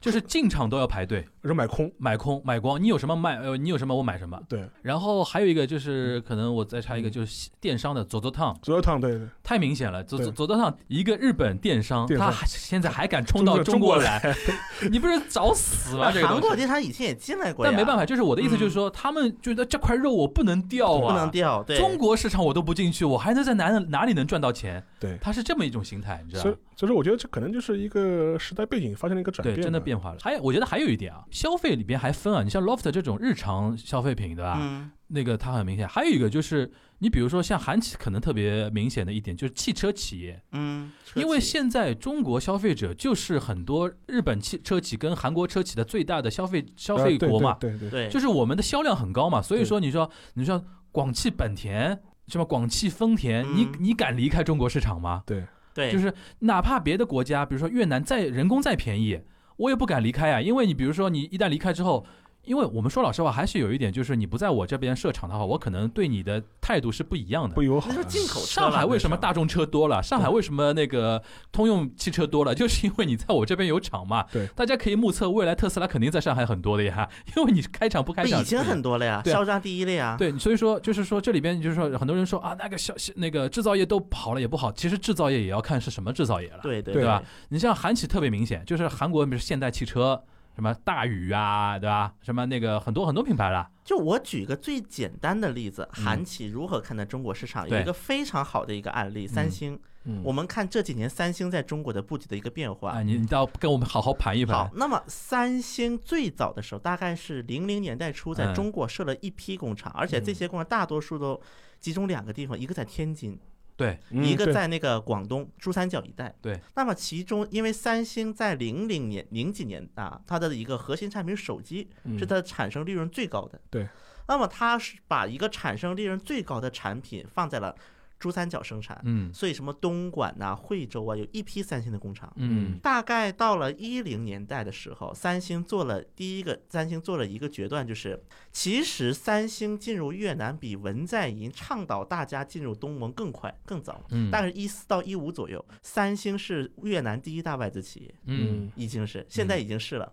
[0.03, 1.89] 就是进场都要排队，是买空。
[1.97, 4.37] 买空买光，你有什么卖呃，你有什么我买什么。
[4.49, 14.21] 对，然后还有一个就是可能我再插一个，就是电商的佐佐烫，佐佐烫对对，太明显了，佐佐佐佐烫一个日本电商，他现在还敢冲到中国来，
[14.91, 16.11] 你不是找死吗？
[16.11, 21.77] 这个韩国电商以前也进来过，但没办法，就是我的意思就是说，他们觉得这块肉我不能掉啊，不能掉，对。
[21.77, 24.85] 中国市场我都不进去，我还能在哪哪里能赚到钱？
[25.03, 30.17] 对，它是这么一种形态，你知道所以，所以说我觉得这可能就是一个时代背景发生了一个转对，变，真的变化了。
[30.21, 34.57] 还有，我觉得还有一点啊，消费里边还分啊，你像 loft 这种日常消费品，对吧？
[34.61, 35.87] 嗯那个它很明显。
[35.87, 52.01] 还有一个就是，你比如说像韩企，可能特别明显的一点就是汽车企业，嗯，因为现在中国消费者就是很多日本汽车企跟韩国车企的最大的消费消费国嘛，对对对，对，就是我们的销量很高嘛，所以说你说你说广汽本田。
[52.27, 53.71] 什么广汽丰田，你嗯。
[53.79, 55.23] 你敢离开中国市场吗？
[55.25, 55.43] 对。
[55.75, 59.19] 对，就是哪怕别的国家，比如说越南再人工再便宜，
[59.57, 62.05] 我也不敢离开啊，因为你比如说你一旦离开之后，
[62.45, 67.63] 因为我们说老实话，还是有一点，就是你不在我这边设厂的话，我可能对你的态度是不一样的不。
[67.63, 67.95] 友好那。
[67.95, 70.03] 说进口车上海为什么大众车多了？
[70.03, 72.53] 上海为什么那个通用汽车多了？
[72.56, 74.25] 就是因为你在我这边有厂嘛。
[74.32, 80.15] 对大家可以目测，未来特斯拉肯定在上海很多的呀， 因为你开厂不开厂已经很多了呀，销量第一了呀。
[80.17, 86.60] 对，所以说就是说这里边就是说很多人说啊，那个小那个制造业都跑了也不好，其实制造业也要看是什么制造业了。
[86.62, 87.23] 对对对吧？
[87.49, 90.21] 你像韩企特别明显，就是韩国比如现代汽车。
[90.55, 92.13] 什么大宇啊，对吧？
[92.21, 99.73] 什么那个很多很多品牌了，就我举个最简单的例子，嗯韩企如何看待中国市场，有一个非常好的一个案例，三星。
[100.05, 102.91] 嗯我们看这几年三星在中国的布局的一个变化。
[102.91, 104.57] 啊，你你要跟我们好好盘一盘，。
[104.57, 111.39] 好那么三星最早的时候，大概是零零年代初，在嗯中国设了一批工厂，而且这些工厂大多数都
[111.79, 113.39] 集中两个地方，一个在天津，
[113.75, 116.33] 对，嗯一个在那个广东珠三角一带。
[116.41, 122.17] 对，那么其中因为三星在零零年零几年啊，它的一个核心产品手机嗯。
[122.17, 123.59] 是它产生利润最高的。
[123.69, 123.88] 对，
[124.27, 127.75] 那么它是把一个产生利润最高的产品放在了
[128.23, 132.31] 珠三角生产，嗯所以什么东莞呐、惠州啊，有一批三星的工厂。
[132.38, 150.09] 嗯大概到了一零年代的时候，三星做了第一个，三星做了一个决断，就是其实三星进入越南比文在寅倡导大家进入东盟更快更早，嗯，大概是一四到一五左右，三星是越南第一大外资企业，嗯，已经是现在已经是了。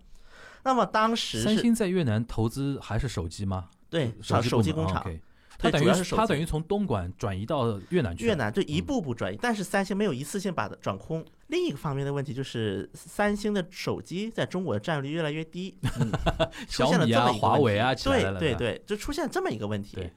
[0.64, 3.68] 那么当时三星在越南投资还是手机吗？
[3.88, 5.04] 对手机工厂
[5.60, 11.24] 它，等于主要是手它等于从东莞转移到越南去，越南就一步步转移，但是三星没有一次性把它转空。
[11.48, 15.76] 另一个方面的问题就是，三星的手机在中国的占有率越来越低，
[16.70, 20.10] 出现了这么一个问题对对对，就出现这么一个问题。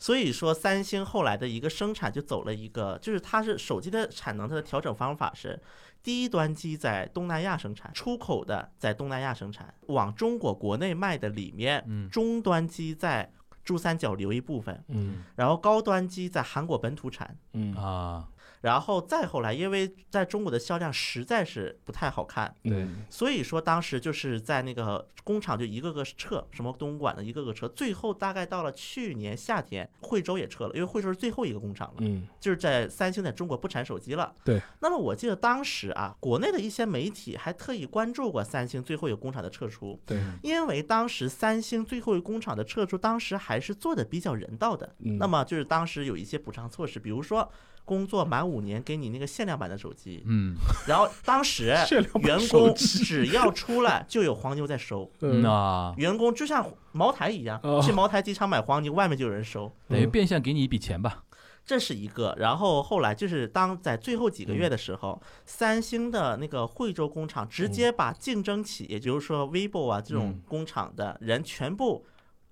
[0.00, 5.60] 所以说，三星后来的一个生产就走了一个，就是它是手机的产能，它的调整方法是，
[6.04, 13.28] 低端机在东南亚生产，出口的在东南亚生产，往中国国内卖的里面，嗯中端机在
[13.68, 15.22] 珠三角留一部分，嗯。
[15.36, 17.74] 然后高端机在韩国本土产，嗯。
[17.74, 18.26] 啊，
[18.60, 34.34] 然后再后来，因为在中国的销量实在是不太好看，对所以说当时就是在那个工厂就一个个撤，什么东莞的一个个撤，最后大概到了去年夏天，惠州也撤了，因为惠州是最后一个工厂了，嗯就是在三星在中国不产手机了。
[34.44, 34.60] 对。
[34.80, 44.94] 那么我记得当时啊，国内的一些媒体还特意关注过三星最后一个工厂的撤出，对因为当时三星最后一个工厂的撤出，当时还是做的比较人道的。
[45.00, 47.50] 嗯那么就是当时有一些补偿措施，比如说
[47.88, 50.54] 工作满五年给你那个限量版的手机，嗯。
[50.86, 51.74] 然后当时
[52.20, 55.40] 员工只要出来就有黄牛在收，嗯。
[55.40, 59.72] 嗯啊，员工就像茅台一样哦，去茅台机场买黄牛，外面就有人收。
[59.88, 61.24] 等于变相给你一笔钱吧，
[61.64, 64.56] 这是一个，然后后来就是当在最后几个嗯。
[64.56, 70.42] 月的时候，三星的那个惠州工厂直接把竞争企业，也就是说 vivo 啊这种嗯。
[70.46, 72.04] 工厂的人全部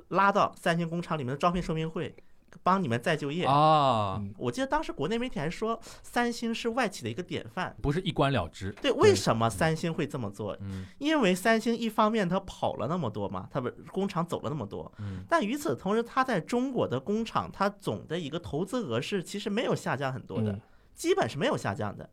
[0.09, 2.14] 拉到三星工厂里面的招聘说明会，
[2.62, 3.44] 帮你们再就业。
[3.44, 7.76] 啊，嗯我记得当时国内媒体还说，三星是外企的一个典范。
[7.82, 10.56] 不是一关了之，对，为什么三星会这么做？
[10.61, 20.61] 嗯因为三星一方面它跑了那么多嘛，它不工厂走了那么多，嗯但与此同时，它在中国的工厂，它总的一个投资额是其实没有下降很多的嗯，
[20.94, 22.09] 基本是没有下降的。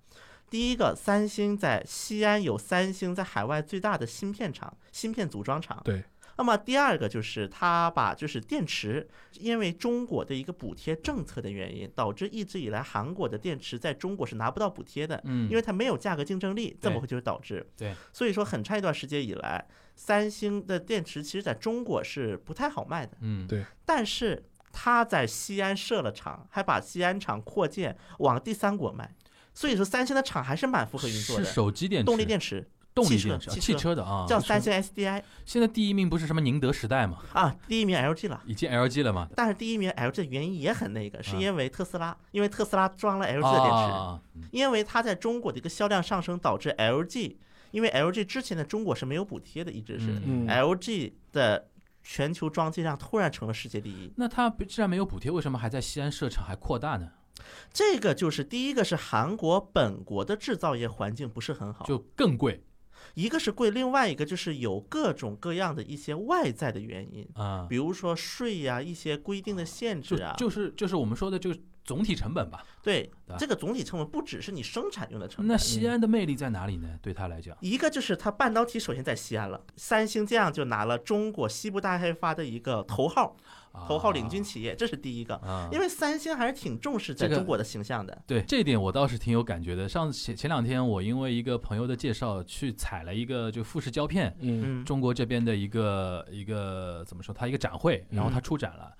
[0.50, 5.82] 第一个，三星在西安有三星在海外最大的芯片厂、芯片组装厂。
[5.84, 6.04] 对。
[6.38, 15.22] 那么第二个就是它把就是电池，因为中国的一个补贴政策的原因，导致一直以来韩国的电池在中国是拿不到补贴的。
[15.26, 17.66] 嗯，因为它没有价格竞争力，这么会就是导致。
[17.78, 23.18] 对，所以说很长一段时间以来，三星的电池其实在中国是不太好卖的。
[23.22, 29.16] 嗯对但是它在西安设了厂，还把西安厂扩建往第三国卖，
[29.54, 31.50] 所以说三星的厂还是蛮符合运作是的。
[31.52, 38.42] 手机电池、动力电池动力汽车电池、啊汽车的啊，叫三星 SDI 现在第一名不是什么宁德时代吗，啊，第一名 LG 了。
[38.46, 47.36] 已经 LG 了吗，但是第一名 LG 的原因也很那个，是啊因为特斯拉，因为特斯拉装了 LG 的电池，啊，因为它在中国的一个销量上升，导致 LG，
[47.72, 51.68] 因为 LG 之前的中国是没有补贴的，一直是、LG 的
[52.04, 54.12] 全球装机量突然成了世界第一。
[54.18, 57.10] 那它既然没有补贴，为什么还在西安设厂还扩大呢？
[57.74, 62.64] 这个就是第一个是韩国本国的制造业环境不是很好，就更贵。
[63.16, 72.66] 一个是贵，另外一个就是有各种各样的一些外在的原因啊，比如说税呀、一些规定的限制啊，就是就是我们说的这个总体成本吧。
[72.82, 75.48] 对，这个总体成本不只是你生产用的成本。
[75.48, 77.00] 那西安的魅力在哪里呢？
[77.02, 83.36] 对他来讲，一个就是它半导体首先在西安了，三星这样就拿了中国西部大开发的一个头号。
[83.88, 85.42] 头号领军企业，这是第一个，
[85.72, 88.16] 因为三星还是挺重视在中国的形象的。
[88.28, 89.90] 对这一点，我倒是挺有感觉的。
[89.90, 98.94] 上前前两天，我因为一个朋友的介绍，去采了一个就富士胶片，嗯，中国这边的一个一个怎么说，它一个展会，然后它出展了，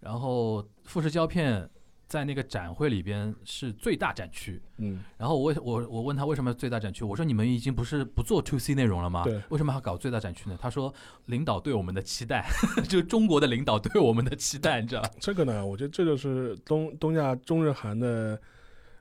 [0.00, 1.68] 然后富士胶片。
[2.06, 9.24] 在那个展会里边是最大展区，嗯，然后我我我问他为什么最大展区，我说你们已经不是不做 to C 内容了吗？
[9.24, 10.56] 对，为什么还搞最大展区呢？
[10.60, 10.92] 他说
[11.26, 12.46] 领导对我们的期待，
[12.88, 15.02] 就中国的领导对我们的期待，你知道？
[15.20, 18.40] 这个呢，我觉得这就是东东亚中日韩的。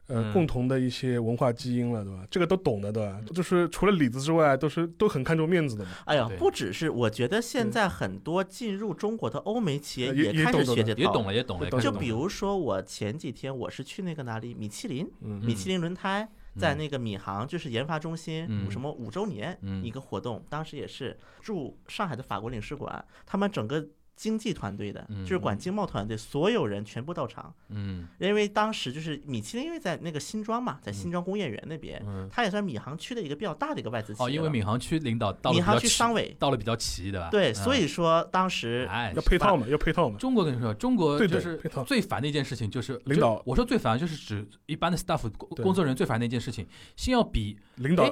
[0.07, 2.27] 呃，共同的一些文化基因了，对吧？
[2.29, 3.19] 这个都懂的，对吧？
[3.33, 5.91] 就是除了里子之外，都是都很看重面子的嘛。
[6.05, 11.81] 哎呀，不只是，我觉得现在很多进入中国的欧美企业也开始学这套，也懂了，也懂了。
[11.81, 16.29] 就比如说，我前几天我是去那个哪里，米其林，米其林轮胎
[16.59, 23.87] 在那个闵行，就是研发中心，什么五周年一个活动，当时也是驻上海的法国领事馆，他们整个。
[24.15, 27.53] 经济团队的，就是管经贸团队，所有人全部到场。
[27.69, 32.01] 嗯，因为当时就是米其林，因为在那个新庄嘛，在新庄工业园那边，
[32.31, 34.25] 它也算闵行区的一个比较大的一个外资企业。
[34.25, 37.29] 哦，因为闵行区领导到了闵行区商委到了比较齐，对吧？
[37.29, 40.17] 对，所以说当时哎要配套嘛，要配套嘛。
[40.17, 43.41] 中国跟你说，中国就是最烦的一件事情就是领导。
[43.45, 45.29] 我说最烦就是指一般的 staff
[45.61, 48.09] 工作人员最烦的一件事情，先要比领导。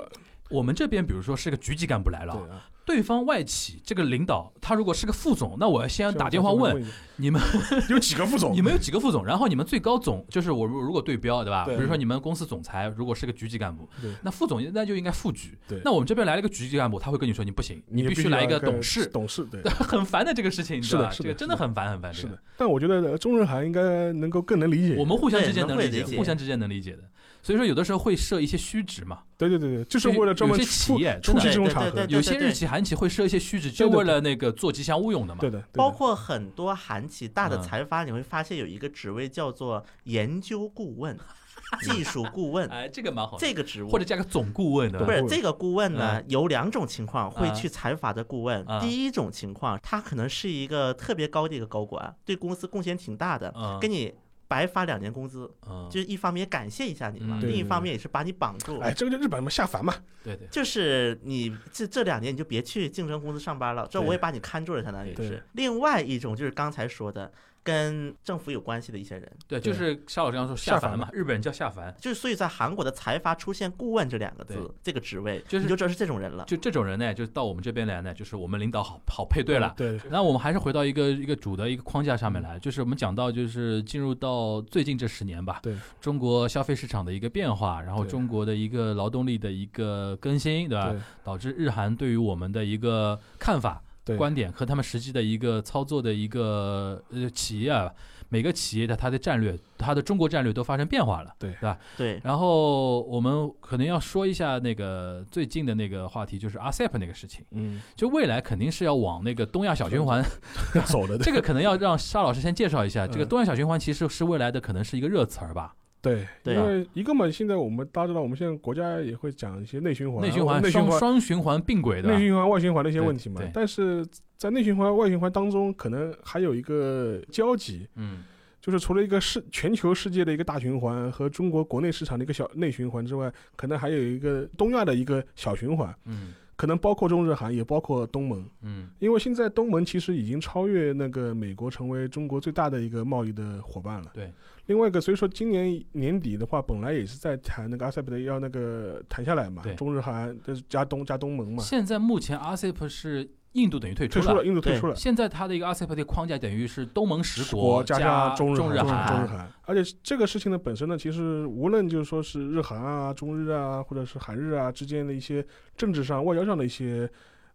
[0.50, 2.62] 我们这边比如说是个局级干部来了。
[2.86, 7.42] 对方外企这个领导，他如果是个副总，那我要先打电话问你们
[7.90, 8.52] 有几个副总？
[8.56, 9.26] 你们有几个副总？
[9.26, 11.66] 然后你们最高总就是我如如果对标对吧？
[11.66, 13.88] 比如说你们公司总裁如果是个局级干部，
[14.22, 15.58] 那副总那就应该副局。
[15.84, 19.06] 那我们这边来了个局级干部，他会跟你说你不行，你必须来一个董事。
[19.08, 22.14] 董事对， 很烦的这个事情，是的，这个真的很烦很烦。
[22.14, 27.04] 是的，但我觉得中日韩应该能够更能理解，我们互相之间能理解，互相之间能理解的。
[27.44, 29.20] 所以说，有的时候会设一些虚值嘛。
[29.38, 35.42] 对对对对，就是为了专门有些企业出席这种场合，有些日企、韩企会设一些虚值，就为了那个做吉祥物用的嘛。
[35.42, 41.20] 对的，包括很多韩企大的财阀，你会发现有一个职位叫做研究顾问、
[41.84, 42.66] 技术顾问。
[42.70, 43.36] 哎，这个蛮好。
[43.38, 45.04] 这个职务或者加个总顾问的。
[45.04, 48.66] 不是这个顾问呢，有两种情况会去财阀的顾问。
[48.80, 54.14] 第一种情况，他可能是一个特别高的一个高管，对公司贡献挺大的，跟你。
[54.48, 55.50] 白发两年工资，
[55.90, 58.80] 就是一方面也感谢一下你嘛，另一方面也是把你绑住。
[58.80, 65.44] 哎，这个就日本嘛下凡嘛，对对，就是你这这两年你就别去竞争公司上班了，这我也把你看住了，相当于是。
[65.54, 67.32] 另外一种就是刚才说的。
[67.64, 76.44] 跟政府有关系的一些人，对，就是肖老师刚说下凡嘛，日本人叫下凡，就是所以在韩国的财阀出现顾问这两个字，这个职位，就是就知道是这种人了。
[76.46, 79.74] 就这种人呢，就到我们这边来呢，就是我们领导好好配对了。
[79.78, 90.94] 对，那我们还是回到一个一个主的一个框架上面来，就是我们讲到就是进入到最近这十年吧，对，中国消费市场的一个变化，然后中国的一个劳动力的一个更新，对吧？
[91.24, 93.82] 导致日韩对于我们的一个看法、
[94.18, 97.92] 观点和他们实际的一个操作的一个呃企业啊。
[98.30, 101.78] 每个企业的它的战略，它的中国战略都发生变化了，对，对吧？
[101.96, 102.20] 对。
[102.24, 107.46] 然后我们可能要说一下那个最近的那个话题，就是 RCEP 那个事情。
[107.52, 107.80] 嗯。
[107.96, 110.26] 就未来肯定是要往那个东亚小循环
[110.88, 111.16] 走的。
[111.22, 115.76] 这个可能要让沙老师先介绍一下，这个东亚小循环其实是未来的可能是一个热词儿吧。
[116.04, 123.42] 对，因为一个嘛，现在我们大家知道，我们现在国家也会讲一些内循环、内循环、内循环、双循环并轨的内循环、外循环的一些问题嘛。
[123.54, 127.88] 但是在内循环、外循环当中，可能还有一个交集。
[127.96, 128.26] 嗯。
[128.60, 135.94] 就是除了一个世全球世界的一个大循环和中国国内市场的一个小内循环之外，可能还有一个东亚的一个小循环。
[136.06, 136.34] 嗯。
[136.64, 138.50] 可能包括中日韩，也包括东盟。
[138.62, 138.88] 嗯。
[139.00, 144.10] 因为现在东盟其实已经超越那个美国，成为中国最大的一个贸易的伙伴了。
[144.14, 144.32] 对。
[144.68, 149.62] 另外一个，所以说今年年底的话，本来也是在谈那个 RCEP 的要那个谈下来嘛。
[149.76, 150.34] 中日韩
[150.70, 151.62] 加东加东盟嘛。
[151.62, 153.30] 现在目前 RCEP 是。
[153.54, 154.96] 印度等于退出了，印度退出了。
[154.96, 159.52] 现在它的一个 RCEP 的框架等于是东盟十国加上中日韩，中日韩。
[159.66, 165.46] 而且这个事情呢本身呢，其实无论就是说是日韩啊、中日啊，或者是韩日啊之间的一些
[165.78, 167.10] 政治上、外交上的一些。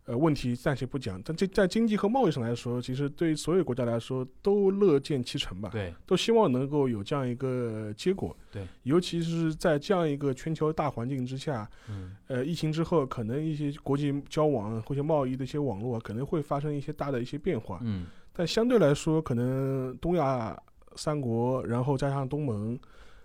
[0.08, 5.68] 呃，问题暂且不讲，但这在经济和贸易上来说，其实对于所有国家来说都乐见其成吧。
[5.70, 8.34] 对，都希望能够有这样一个结果。
[8.50, 17.78] 对，尤其是在这样一个全球大环境之下，嗯，呃，疫情之后，可能一些国际交往或者贸易的一些网络可能会发生一些大的一些变化。
[17.82, 20.58] 嗯，但相对来说，可能东亚
[20.96, 22.78] 三国，然后加上东盟，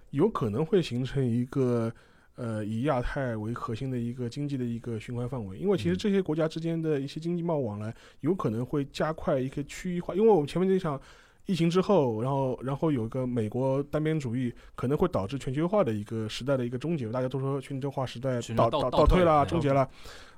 [0.09, 1.89] 有可能会形成一个
[2.35, 5.57] 呃以亚太为核心的一个经济的一个循环范围。
[5.57, 10.13] 因为其实这些国家之间的一些经济贸易往来，有可能会加快一个区域化。
[10.15, 10.99] 因为我们前面就想。
[11.45, 17.11] 疫情之后，然后然后有一个美国单边主义，可能会导致全球化的一个时代的一个终结。
[17.11, 19.85] 大家都说全球化时代倒倒倒退了，终结了。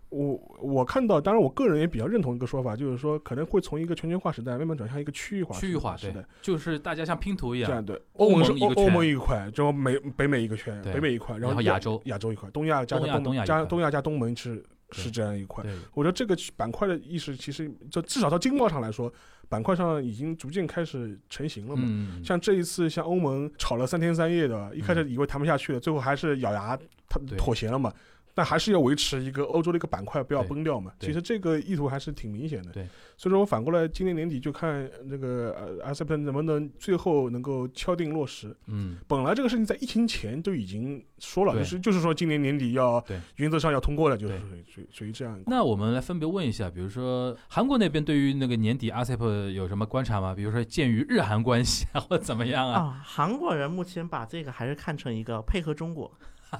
[0.09, 8.01] 我我看到，当然我个人也比较认同一个说法，就是说可能会从一个全球化时代慢慢转向一个区域化区域化时代，就是大家像拼图一样，这样对。
[8.13, 15.63] 欧盟是欧欧盟一块，就美北美一个圈，北美一块，然后亚洲亚洲一块，东亚加东东加东亚加东盟是是这样一块。
[15.93, 19.11] 我觉得这个板块的意识其实就至少到经贸上来说。
[19.47, 21.87] 板块上已经逐渐开始成型了嘛？
[22.23, 26.75] 像这一次，像欧盟吵了三天三夜的，一开始以为谈不下去了，最后还是咬牙
[27.07, 27.93] 他妥协了嘛。
[28.35, 30.91] 但还是要维持一个欧洲的一个板块不要崩掉嘛。
[30.99, 32.71] 其实这个意图还是挺明显的。
[32.71, 32.85] 对，
[33.17, 38.55] 所以说我反过来今年年底就看那个呃 ASEP 能不能最后能够敲定落实。
[38.67, 43.03] 嗯，本来这个事情在疫情前都已经说了，就是就是说今年年底要
[43.37, 45.41] 原则上要通过了，就是属于属于这样。
[45.47, 50.35] 那我们来分别问一下，比如说韩国那边对于那个年底 ASEP 有什么观察吗？
[50.35, 52.81] 比如说鉴于日韩关系啊，或怎么样啊？
[52.81, 56.11] 啊，韩国人目前把这个还是看成一个配合中国。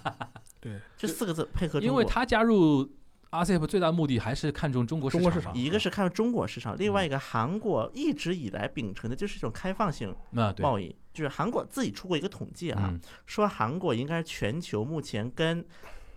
[0.59, 2.89] 对，这四个字配合，因为他加入
[3.31, 12.93] RCEP 最大的目的还是看重中国市场，一个是看中国市场，另外一个韩国一直以来秉承的就是一种开放性贸易，就是韩国自己出过一个统计啊，
[13.25, 15.65] 说韩国应该是全球目前跟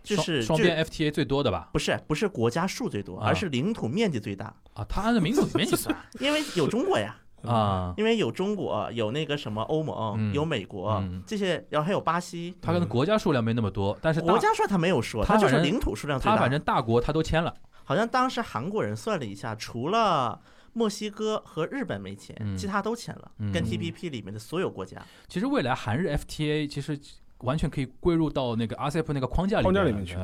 [0.02, 1.68] 就是双边 FTA 最多的吧？
[1.72, 4.84] 不是，不是国家数最多，而是领土面积最大啊。
[4.88, 7.16] 他按照领土面积算， 因为有中国呀。
[7.42, 12.54] 啊，因为有中国，有那个什么欧盟，有美国这些，然后还有巴西。
[12.60, 16.36] 他可能国家数量没那么多，但是国家数他没有说，他就是领土数量最大。
[16.36, 17.54] 他反正大国他都签了。
[17.84, 20.40] 好像当时韩国人算了一下，除了
[20.74, 25.00] 墨西哥和日本没签，其他都签了，跟 TPP 里面的所有国家。
[25.26, 26.98] 其实未来韩日 FTA 其实
[27.38, 30.16] 完全可以归入到那个 RCEP 那个框架框架里面去。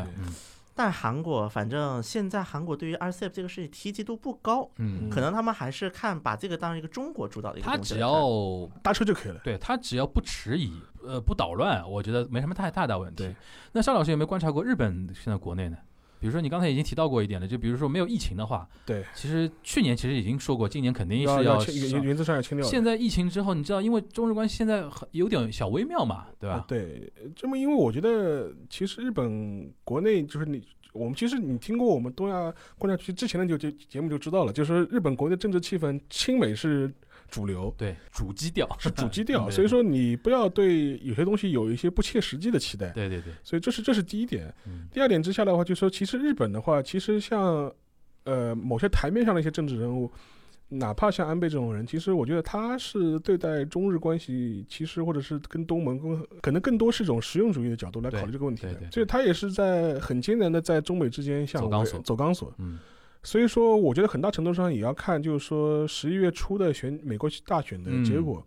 [0.74, 10.72] 但韩国反正现在韩国对于 RCEP 这个事情提及度不高，嗯，可能他们还是看把这个当一个中国主导的一个他只要搭车就可以了，对他只要不迟疑，
[11.04, 13.24] 呃，不捣乱，我觉得没什么太大的问题。
[13.24, 13.36] 对，
[13.72, 15.76] 那邵老师有没有观察过日本现在国内呢？
[16.24, 21.62] 比如说你刚才已经提到过一点了，就比如说没有疫情的话，对，其实去年其实已经说过，今年肯定是要
[22.02, 22.66] 原则上要清掉。
[22.66, 26.64] 现在疫情之后，你知道，因为中日关系现在很有点小微妙嘛，对吧？
[26.66, 30.62] 对，这么因为我觉得其实日本国内就是你。
[30.94, 36.88] 我们其实你听过我们东亚观察区之前的就节节目就知道了，就是日本国内政治气氛亲美是
[37.28, 42.90] 主流，对主基调是主基调， 所以说你不要对有些东西有一些不切实际的期待。
[42.90, 44.54] 对对对，所以这是这是第一点。
[44.90, 47.72] 第二点之下的话，就说其实日本的话，其实像
[48.24, 50.10] 呃某些台面上的一些政治人物。
[50.66, 58.90] 哪怕像安倍这种人，其实我觉得他是对待中日关系，其实或者是跟东盟，跟可能更多是一种实用主义的角度来考虑这个问题的。
[58.90, 62.00] 所以他也是在很艰难的在中美之间向走钢索。
[62.00, 62.52] 走钢索。
[62.58, 62.78] 嗯。
[63.24, 68.40] 所以说，我觉得很大程度上也要看，就是说十一月初的选美国大选的结果。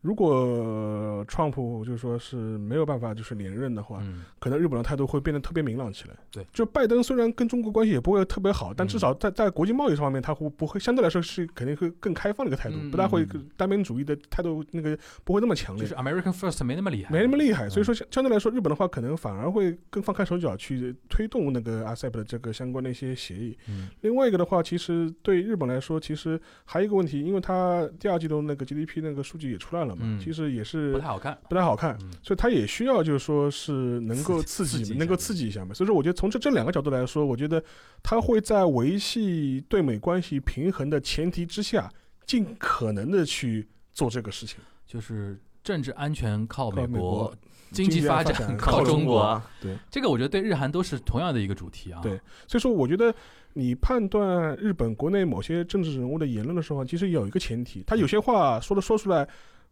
[0.00, 4.00] 如果川普就是说是没有办法就是连任的话，
[4.38, 6.14] 可能日本的态度会变得特别明朗起来。
[6.30, 13.26] 对，就拜登虽然跟中国关系也不会特别好，但至少在在国际贸易方面，他会不会相对来说是肯定会更开放的一个态度，不大会
[13.56, 15.82] 单边主义的态度那个不会那么强烈。
[15.84, 17.68] 就是 American First 没那么厉害，没那么厉害。
[17.68, 23.58] 所以说相相对来说，日本的话可能反而会更放开手脚去推动那个 ASEP 的这个相关的一些协议。
[24.02, 30.92] 另外一个的话，其实对日本来说，其实还有一个问题，因为它第二季度那个 GDP 那个数据也出来了嘛，其实也是。
[30.92, 35.72] 不太好看，不太好看，所以他也需要就是说是能够刺激，能够刺激一下嘛。
[35.72, 37.62] 所以说，我觉得从这这两个角度来说，我觉得
[38.02, 41.92] 他会在维系对美关系平衡的前提之下，
[42.26, 44.58] 尽可能的去做这个事情。
[44.86, 47.34] 就是政治安全靠美国，
[47.70, 49.40] 经济发展靠中国。
[49.60, 52.00] 对，这个我觉得对日韩都是同样的一个主题啊。
[52.02, 53.14] 对，所以说我觉得
[53.52, 59.28] 你判断日本国内某些政治人物的言论的时候，其实有一个前提，他有些话说的说出来。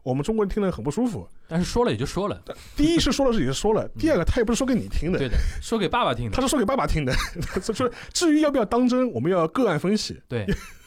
[0.06, 2.40] 我们中国人听了很不舒服，但是说了也就说了。
[2.76, 6.36] 第一是说了是也就说了，第二个他也不是说给你听的，对的，说给爸爸听的。
[6.36, 7.12] 他是说给爸爸听的，
[7.60, 10.22] 说 至于要不要当真，我们要个案分析。
[10.28, 10.46] 对。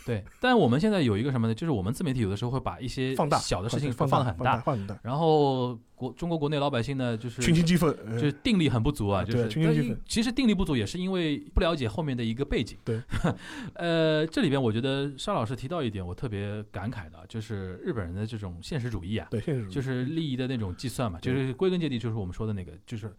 [0.09, 1.53] 对，但我们现在有一个什么呢？
[1.53, 4.99] 就是我们自媒体有的时候会把一些放大小的事情放大很大，放很大。
[5.03, 9.23] 然后国中国国内老百姓呢，就是群情激愤，就是定力很不足啊。
[9.23, 10.01] 就是群情激愤。
[10.07, 12.75] 其实定力不足也是因为不了解后面的一个背景。
[12.83, 12.99] 对，
[13.75, 19.27] 呃，这里边我觉得沙老师提到一点，我特别感慨的，就是日本人的这种现实主义啊。
[19.29, 23.13] 对，现实主义就是利益的那种计算嘛，就是归根结底就是我们说的那个，就是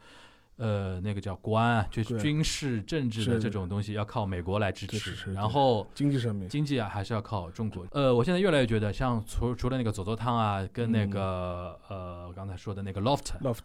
[0.61, 5.33] 呃，那个叫国安，就是军事政治的这种东西，要靠美国来支持。
[5.33, 7.87] 然后经济上面，经济啊，还是要靠中国。
[7.93, 13.65] 呃，我现在越来越觉得，像除除了那个佐佐汤啊，跟那个呃刚才说的那个 loft，loft，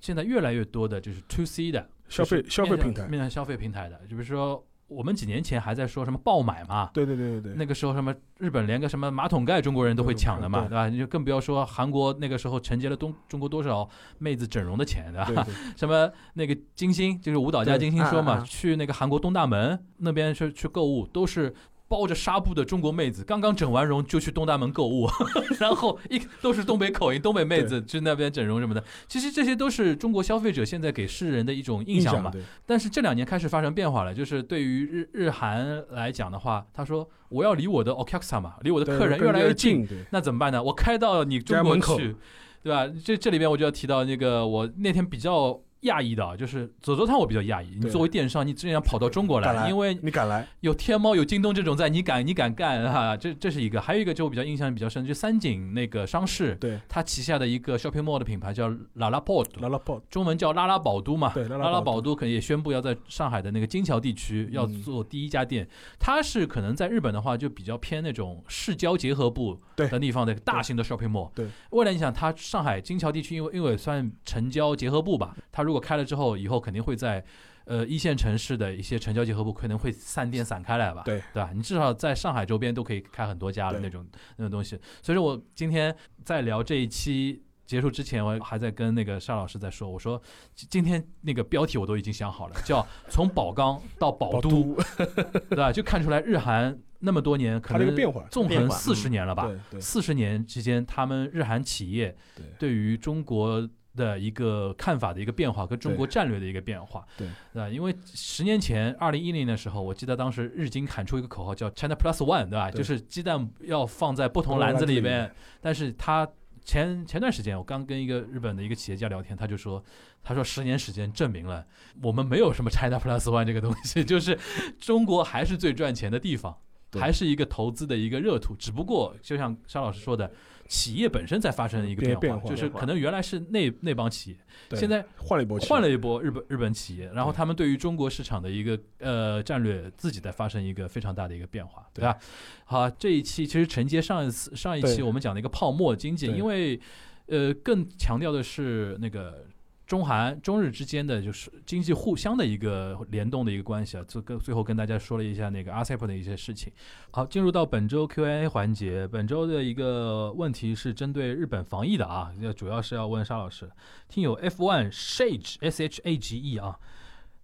[0.00, 4.64] 现在越来越多的就是 to C 的消费消费平台，面向消费平台的，就比如说。
[4.88, 6.90] 我们几年前还在说什么爆买嘛？
[6.92, 7.54] 对对对对对。
[7.56, 10.88] 那个时候什么日本连个什么马桶盖中国人都会抢的嘛，对吧？
[10.88, 15.46] 你就更不要说韩国那个时候承接了东 中国多少妹子整容的钱，对吧？
[15.76, 21.54] 什么那个金星就是舞蹈家金星说嘛，去那个韩国东大门那边去去购物都是。
[21.94, 25.08] 包着纱布的中国妹子刚刚整完容就去东大门购物，
[25.60, 28.82] 然后一都是东北口音，东北妹子去那边整容什么的。
[29.06, 32.32] 其实这些都是中国消费者现在给世人的一种印象嘛。
[32.66, 40.60] 但是这两年开始发生变化了，就是对于日日韩来讲的话，他说我要离我的 okaksa 嘛，离我的客人越来越近，那怎么办呢？
[40.60, 42.16] 我开到你中国去，
[42.64, 42.92] 对吧？
[43.04, 45.60] 这这里边我就要提到那个我那天比较。
[45.84, 47.78] 亚裔的，就是走走汤，我比较讶异。
[47.80, 53.16] 你作为电商，你竟然跑到中国来，因为你敢来，有天猫、有京东这种在，你敢，你敢干哈？
[53.16, 65.68] 这这是一个，还有一个就我比较印象比较深，就三井那个商事，对，它旗下的一个 shopping mall 的品牌叫拉拉 port，拉拉 port，中文叫拉拉宝都嘛，对，拉拉宝都可能也宣布要在上海的那个金桥地区要做第一家店。
[65.98, 71.30] 它是可能在日本的话就比较偏那种市郊结合部的地方的大型的 shopping mall。
[71.34, 76.54] 对，未来你想，它上海金桥地区因为因为算城郊结合部吧，它如果开了之后以后。
[76.54, 77.24] 后肯定会在，
[77.64, 81.50] 呃一线城市的一些城郊结合部可能会散店散开来吧，对对吧？
[81.52, 84.06] 你至少在上海周边都可以开很多家的那种
[84.36, 84.78] 那种东西。
[85.02, 85.92] 所以说我今天
[86.24, 90.22] 在聊这一期结束之前，我还在跟那个沙老师在说，我说
[90.54, 94.76] 今天那个标题我都已经想好了，叫从宝钢到宝都，
[95.50, 95.72] 对吧？
[95.72, 97.96] 就看出来日韩那么多年可能
[98.30, 99.50] 纵横四十年了吧，
[99.80, 102.16] 四十年之间，他们日韩企业
[102.60, 103.68] 对于中国。
[103.96, 107.72] 的一个看法的一个变化，跟中国战略的一个变化，对？
[107.72, 112.70] 因为十年前，二零一零的时候，我记得当时日经喊出一个口号叫 “China Plus One”，对吧？
[112.70, 115.32] 就是鸡蛋要放在不同篮子里面。
[115.60, 116.28] 但是他
[116.64, 119.82] 前前段时间，我刚跟一个日本的一个企业家聊天，他就说，
[120.22, 121.64] 他说十年时间证明了
[122.02, 124.38] 我们没有什么 “China Plus One” 这个东西， 就是
[124.80, 126.56] 中国还是最赚钱的地方，
[126.94, 128.56] 还是一个投资的一个热土。
[128.56, 130.30] 只不过就像沙老师说的。
[130.68, 134.36] 企业本身在发生一个变化，就是可能原来是那那帮企业，
[134.76, 142.02] 现在换了一波，换了一波日本日本企业，然后他们对于中国市场的一个呃战略自己在发生一个非常大的一个变化，对。
[142.02, 142.16] 吧？
[142.64, 146.80] 好，这一期其实承接上一次上一期我们讲的一个泡沫经济，因为
[147.26, 149.46] 呃更强调的是那个。
[149.86, 156.72] 中韩中日之间的就是经济互相的一个联动的一个关系啊，最跟最后跟大家说了一下那个 RCEP 的一些事情。
[157.10, 163.70] 好，进入到本周 Q&A 环节，本周的一个问题是针对日本防疫的啊，要主要是要问沙老师。
[164.08, 166.78] 听友 F One Shage S H A G E 啊，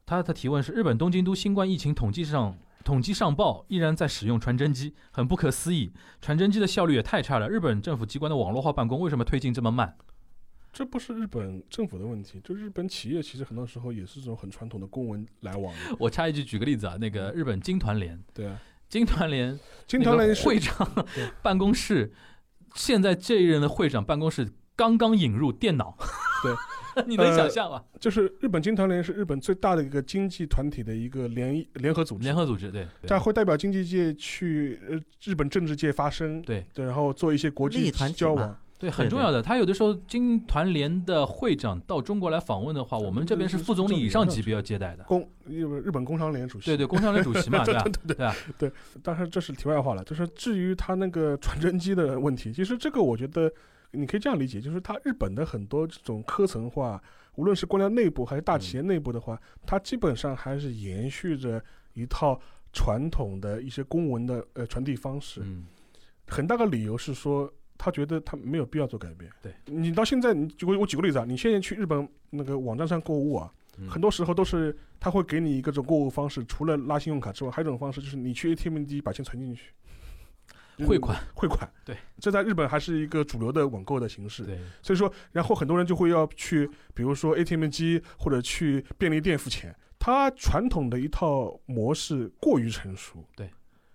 [0.06, 7.50] 他的提问是：日本东京都新冠疫情统计上统计上报依然在使用传真机，很不可思议，传真机的效率也太差了。
[7.50, 9.94] 日本政府机关的网络化办公为什么推进这么慢？
[10.72, 15.74] 这不是日本政府的问题，就日本企业其实很多时候也是这种很传统的公文来往。
[15.98, 20.88] 我插一句，举个例子啊，那个日本金团联，对啊，金团联，金团联会长
[21.42, 22.12] 办公室，
[22.74, 25.98] 现在这一任的会长办公室刚刚引入电脑，
[26.44, 27.82] 对， 你能想象吗？
[27.98, 38.56] 就是日本金团联是日本最大的一个经济团体的一个联联合组织，联合组织对，它会代表经济界去呃日本政治界发声，对对，然后做一些国际交往。
[38.80, 39.42] 对，很重要的。
[39.42, 45.04] 他有的时候，经团联的会长到中国来访问的话，我们这边是副总理以上级别要接待的。
[45.04, 46.64] 工日日本工商联主席。
[46.64, 47.84] 对对，工商联主席嘛， 对吧？
[48.08, 48.34] 对吧？
[48.58, 48.72] 对。
[49.02, 53.52] 但是这是题外话了，就是至于他那个传真机的问题，其实这个我觉得
[53.90, 56.98] 你可以这样理解，就是他日本的很多这种科层化，
[57.34, 61.62] 无论是官僚内部还是大企业内部的话，它基本上还是延续着
[61.92, 62.40] 一套
[62.72, 65.42] 传统的一些公文的呃传递方式。
[65.44, 65.66] 嗯。
[66.26, 67.52] 很大的理由是说。
[67.82, 69.30] 他觉得他没有必要做改变。
[69.40, 73.50] 对你到现在，你我我举个例子啊，你现在去日本那个网站上购物啊，
[73.88, 79.72] 很多时候都是他会给你一个这种购物方式，除了拉信用卡之外，还有一种方式就是你去 ATM 机把钱存进去，
[80.84, 81.66] 汇款汇款。
[81.84, 84.44] 对，这在日本还是一个主流的网购的形式。
[84.44, 93.24] 对，所以说，然后很多人就会要去，比如说 ATM 机或者去便利店付钱，他传统的一套模式过于成熟。
[93.34, 93.48] 对。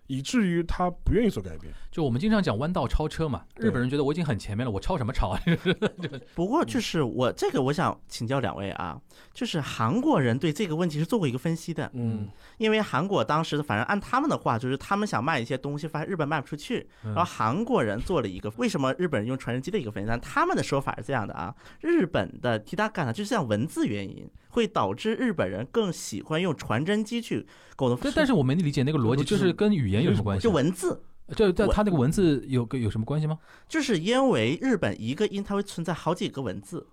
[0.07, 1.73] 以至于他不愿意做改变。
[1.91, 5.41] 就我们经常讲弯道超车嘛，日本人觉得我已经很前面了，我超什么超啊？
[6.35, 8.99] 不过就是我这个，我想请教两位啊，
[9.33, 12.27] 就是韩国人对这个问题是做过一个分析的，嗯，
[12.57, 24.29] 因为韩国当时反正按他们的话，就是他们想卖一些东西，发现日本卖不出去，然后韩国人做了一个为什么日本人用传真机的一个分析，但他们的说法是这样的啊，日本的提大干呢，就是像文字原因。
[24.55, 27.45] 会导致日本人更喜欢用传真机去
[27.75, 27.99] 沟通。
[28.01, 30.43] 但但是我没理解那个逻辑，就是跟语言有什么关系？
[30.43, 31.03] 就文字。
[31.35, 33.39] 就在他那个文字有个有什么关系吗？
[33.67, 36.87] 就是因为日本一个音它会存在好几个文字。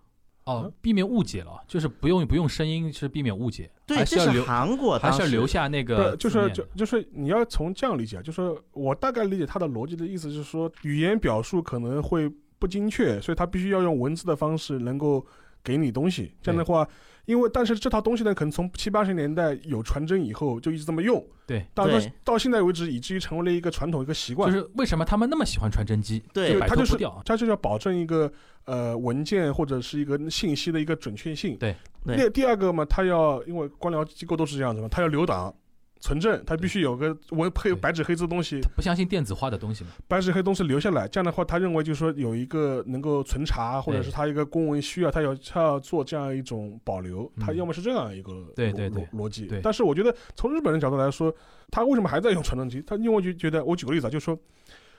[0.44, 3.70] 哦，避免误解了，就是不用不用声音，是避免误解。
[3.86, 6.16] 对，这是韩国，还是要留下那个。
[6.16, 8.40] 就是就就是你要从这样理解，就是
[8.72, 15.24] 我大概理解他的逻辑的意思，就是说语言表述可能会不精确，所以他必须要用文字的方式能够
[15.62, 16.32] 给你东西。
[16.42, 16.88] 这样的话。
[17.26, 21.24] 因为，但是这套东西呢，可能从七八十年代有传真以后，就一直这么用。
[21.46, 24.52] 对，到到到现在为止，以至于成为了一个传统一个习惯。
[24.52, 26.22] 就是为什么他们那么喜欢传真机？
[26.32, 28.32] 对，他就是他就要保证一个
[28.64, 31.56] 呃文件或者是一个信息的一个准确性。
[31.58, 35.54] 对，那第二个嘛，他要因为官僚机构都是这样子嘛，他要留档。
[36.02, 38.60] 存证，他必须有个文配白纸黑字的东西。
[38.74, 39.90] 不相信电子化的东西吗？
[40.08, 49.48] 白纸黑东西留下来，这样的话，他认为就是说有一个能够存查，或者是他一个公文需要，他要他要做这样一种保留，他要么是这样一个逻逻辑。
[49.62, 51.32] 但是我觉得从日本人角度来说，
[51.70, 52.82] 他为什么还在用传真机？
[52.84, 54.36] 他因为就觉得，我举个例子啊，就是说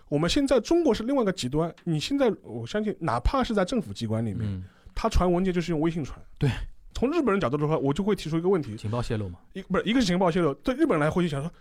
[0.08, 1.70] 我们现在中国是另外一个极端。
[1.84, 4.64] 你现在我相信，哪怕是在政府机关里面，
[4.96, 6.18] 他传文件就是用微信传。
[6.40, 6.50] 对。
[6.94, 9.40] 从日本人角度的话，我就会提出一个问题：情报泄露嘛？
[9.54, 11.52] 一不是一个是情报泄露，对日本人来会想说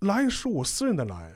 [0.00, 1.34] ，line 是我私人的 line，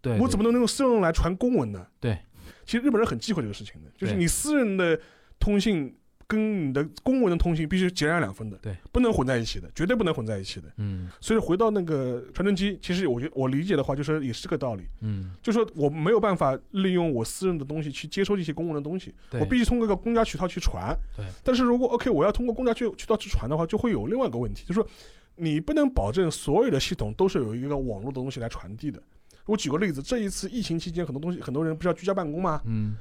[0.00, 1.86] 对我怎么能用私人来传公文呢？
[2.00, 2.18] 对，
[2.66, 5.00] 其实日本人很忌讳这个事情的，就是你私人的
[5.38, 5.96] 通信。
[6.26, 10.68] 跟你的公文的通信必须截然两分的，对，不能混在一起的，绝对不能混在一起的。
[10.78, 14.84] 嗯，所以回到那个传真机，其实我觉我理解的话，就是也是这个道理。
[15.00, 20.96] 嗯，就说我没有办法利用我私人的东西去接收这些公文的东西，我必须通过一个公家渠道去传。
[21.16, 24.88] 对，但是如果 OK，我要通过公家渠渠道去传的话，就会有另外一个问题，就是说
[25.36, 29.02] 你不能保证所有的系统都是有一个网络的东西来传递的。
[29.46, 32.62] 我举个例子，这一次疫情期间，很多东西很多人不是要居家办公吗？
[32.64, 32.96] 嗯。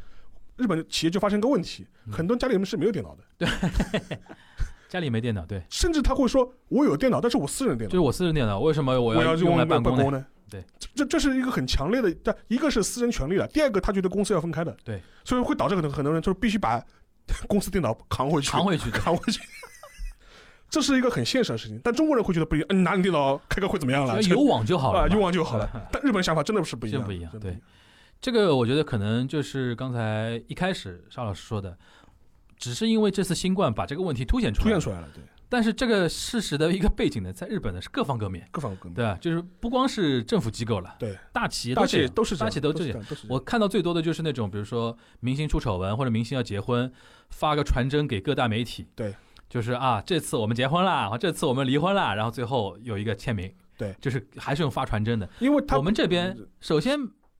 [0.58, 3.24] 日本的企业就发生一个问题，很多家里人是没有电脑的。
[3.38, 3.48] 对，
[4.88, 5.64] 家里没电脑，对。
[5.70, 10.26] 甚至他会说：“我有电脑，但是我私人电脑。”就是我私人电脑，为什么我要用来办公呢？
[10.50, 14.76] 对，这这是一个很强烈的，但一个是私人权利了，第二个他觉得公司要分开的。
[14.84, 16.80] 对，所以会导致很多很多人就是必须把
[17.48, 19.42] 公司电脑扛回去，扛回去， 扛回去。
[20.70, 22.68] 这是一个很现实的事情，但中国人会觉得不一样。
[22.70, 24.22] 你拿你电脑开个会怎么样了？
[24.24, 25.88] 有网就好了，有网就好了。
[25.92, 27.58] 但日本想法真的是不一样，不一样，对。
[28.24, 31.78] 这个我觉得可能就是刚才一开始邵老师说的，
[32.56, 35.22] 只是因为这次新冠把这个问题凸显出来，凸显出来了，对。
[35.50, 39.18] 但是这个事实的一个背景呢，在日本呢是各方各面，各方各面，对吧？
[39.20, 43.06] 就是不光是政府机构了，对，大企业大企业都是大企业都这样。
[43.28, 46.90] 我看到最多的就是那种，比如说明星出丑闻或者明星要结婚，
[47.30, 49.14] 发个传真给各大媒体，对，
[49.50, 56.98] 就是啊，这次我们结婚了，这次我们离婚了，然后最后有一个签名，对，就是还是用发传真的，因为我们这边首先。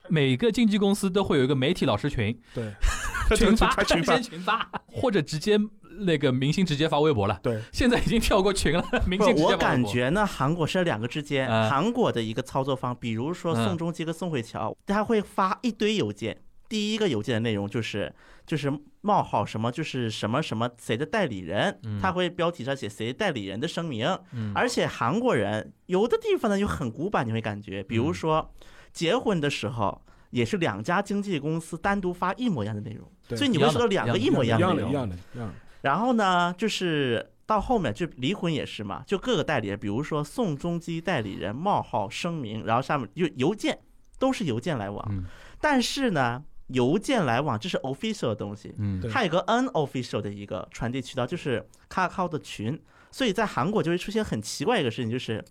[0.08, 2.72] 每个经纪公司都会有一个媒体老师群，对，
[3.36, 5.58] 群发，群发，群发，或者直接
[6.00, 7.40] 那个明星直接发微博了。
[7.42, 8.84] 对，现在已经跳过群了。
[9.06, 16.36] 明星直接我感觉呢，韩国是两个之间，韩国的一个操作方，比如说宋仲基和宋慧乔，他会发一堆邮件，
[16.68, 18.12] 第一个邮件的内容就是
[18.46, 24.06] 就是冒号什么，就是什么什么谁的代理人，他会标题上写谁代理人的声明。
[24.54, 28.52] 而且韩国人有的地方呢又很古板，你会感觉，比如说。
[28.94, 34.90] 结婚的时候也是两家经纪公司单独发一模一样的内容，所以你会收到两个一模一样的内容。
[34.90, 35.54] 一样的，一样的。
[35.82, 43.78] 然后呢，就是到后面就离婚也是嘛，就各个代理人，比如说宋仲基代理人冒号声明，然后上面就邮件
[44.18, 45.24] 都是邮件来往。
[45.60, 52.80] 但是呢，邮件来往这是 official 的东西，嗯，它有个 unofficial 的一个传递渠道，就是 Kakao 的群。
[53.10, 55.44] 所以在韩国就会出现很奇怪一个事情，就是。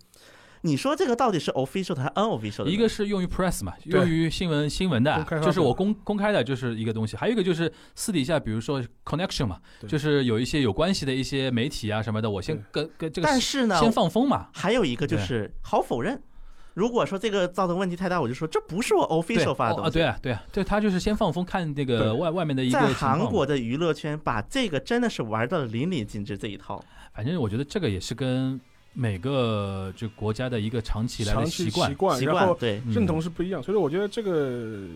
[0.64, 2.64] 你说这个到底是 official 还是 unofficial？
[2.64, 14.48] 一个是用于 press 嘛，用于新闻新闻的，就是我公公开的，就是一个东西；还有一个就是私底下，比如说 connection 嘛，就是有一些有关系的一些媒体啊什么的，我先跟跟这个，但是呢，先放风嘛。
[14.54, 16.18] 还有一个就是好否认，
[16.72, 19.88] 如果说这个造成问题太大，我就说这不是我 official 发的东西。
[19.88, 22.80] 啊，对啊，对啊，对他就是先放风看这个外外面的一个。
[22.80, 26.82] 在韩国的娱乐圈，把这个真的是玩的淋漓尽致这一套。
[27.12, 28.58] 反正我觉得这个也是跟。
[28.94, 34.86] 每个就国家的一个长期来的习惯，然后对认同是不一样，所以我觉得这个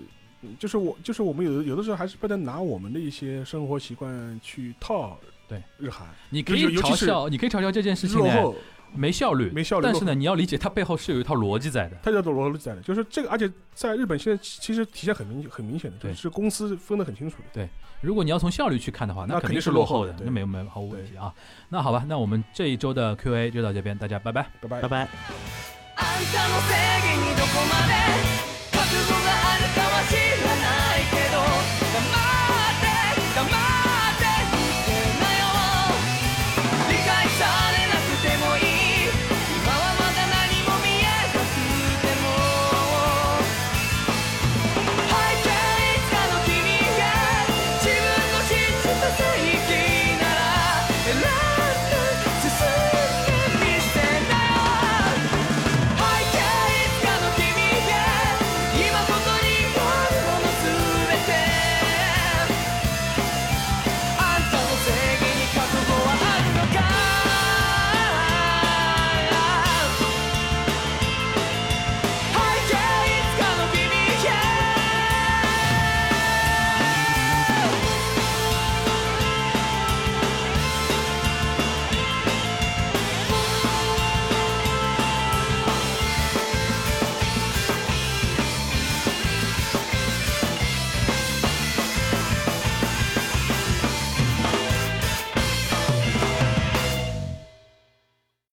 [0.59, 5.19] 就是我就是我们有有的时候还是不能拿我们的一些生活习惯去套
[5.49, 6.07] 对日韩。
[6.31, 8.55] 你可以嘲笑，你可以嘲笑这件事情呢
[8.95, 9.85] 没效率，没效率。
[9.85, 11.97] 但是呢，你要理解它背后是有一套逻辑在的。
[12.03, 17.45] 它叫做逻辑在的，就是这个，而且在日本现在其实体现很明很明显的，就是公司分得很清楚的。
[17.53, 17.69] 对。
[18.01, 21.35] 如果你要从效率去看的话，那肯定是落后的，那没有没有毫无问题啊。
[21.69, 25.09] 那好吧，那我们这一周的 Q&A 就到这边，大家拜拜，拜拜，拜拜。